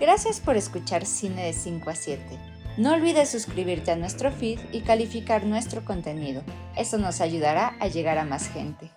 [0.02, 2.24] Gracias por escuchar Cine de 5 a 7.
[2.78, 6.42] No olvides suscribirte a nuestro feed y calificar nuestro contenido.
[6.76, 8.90] Eso nos ayudará a llegar a más gente.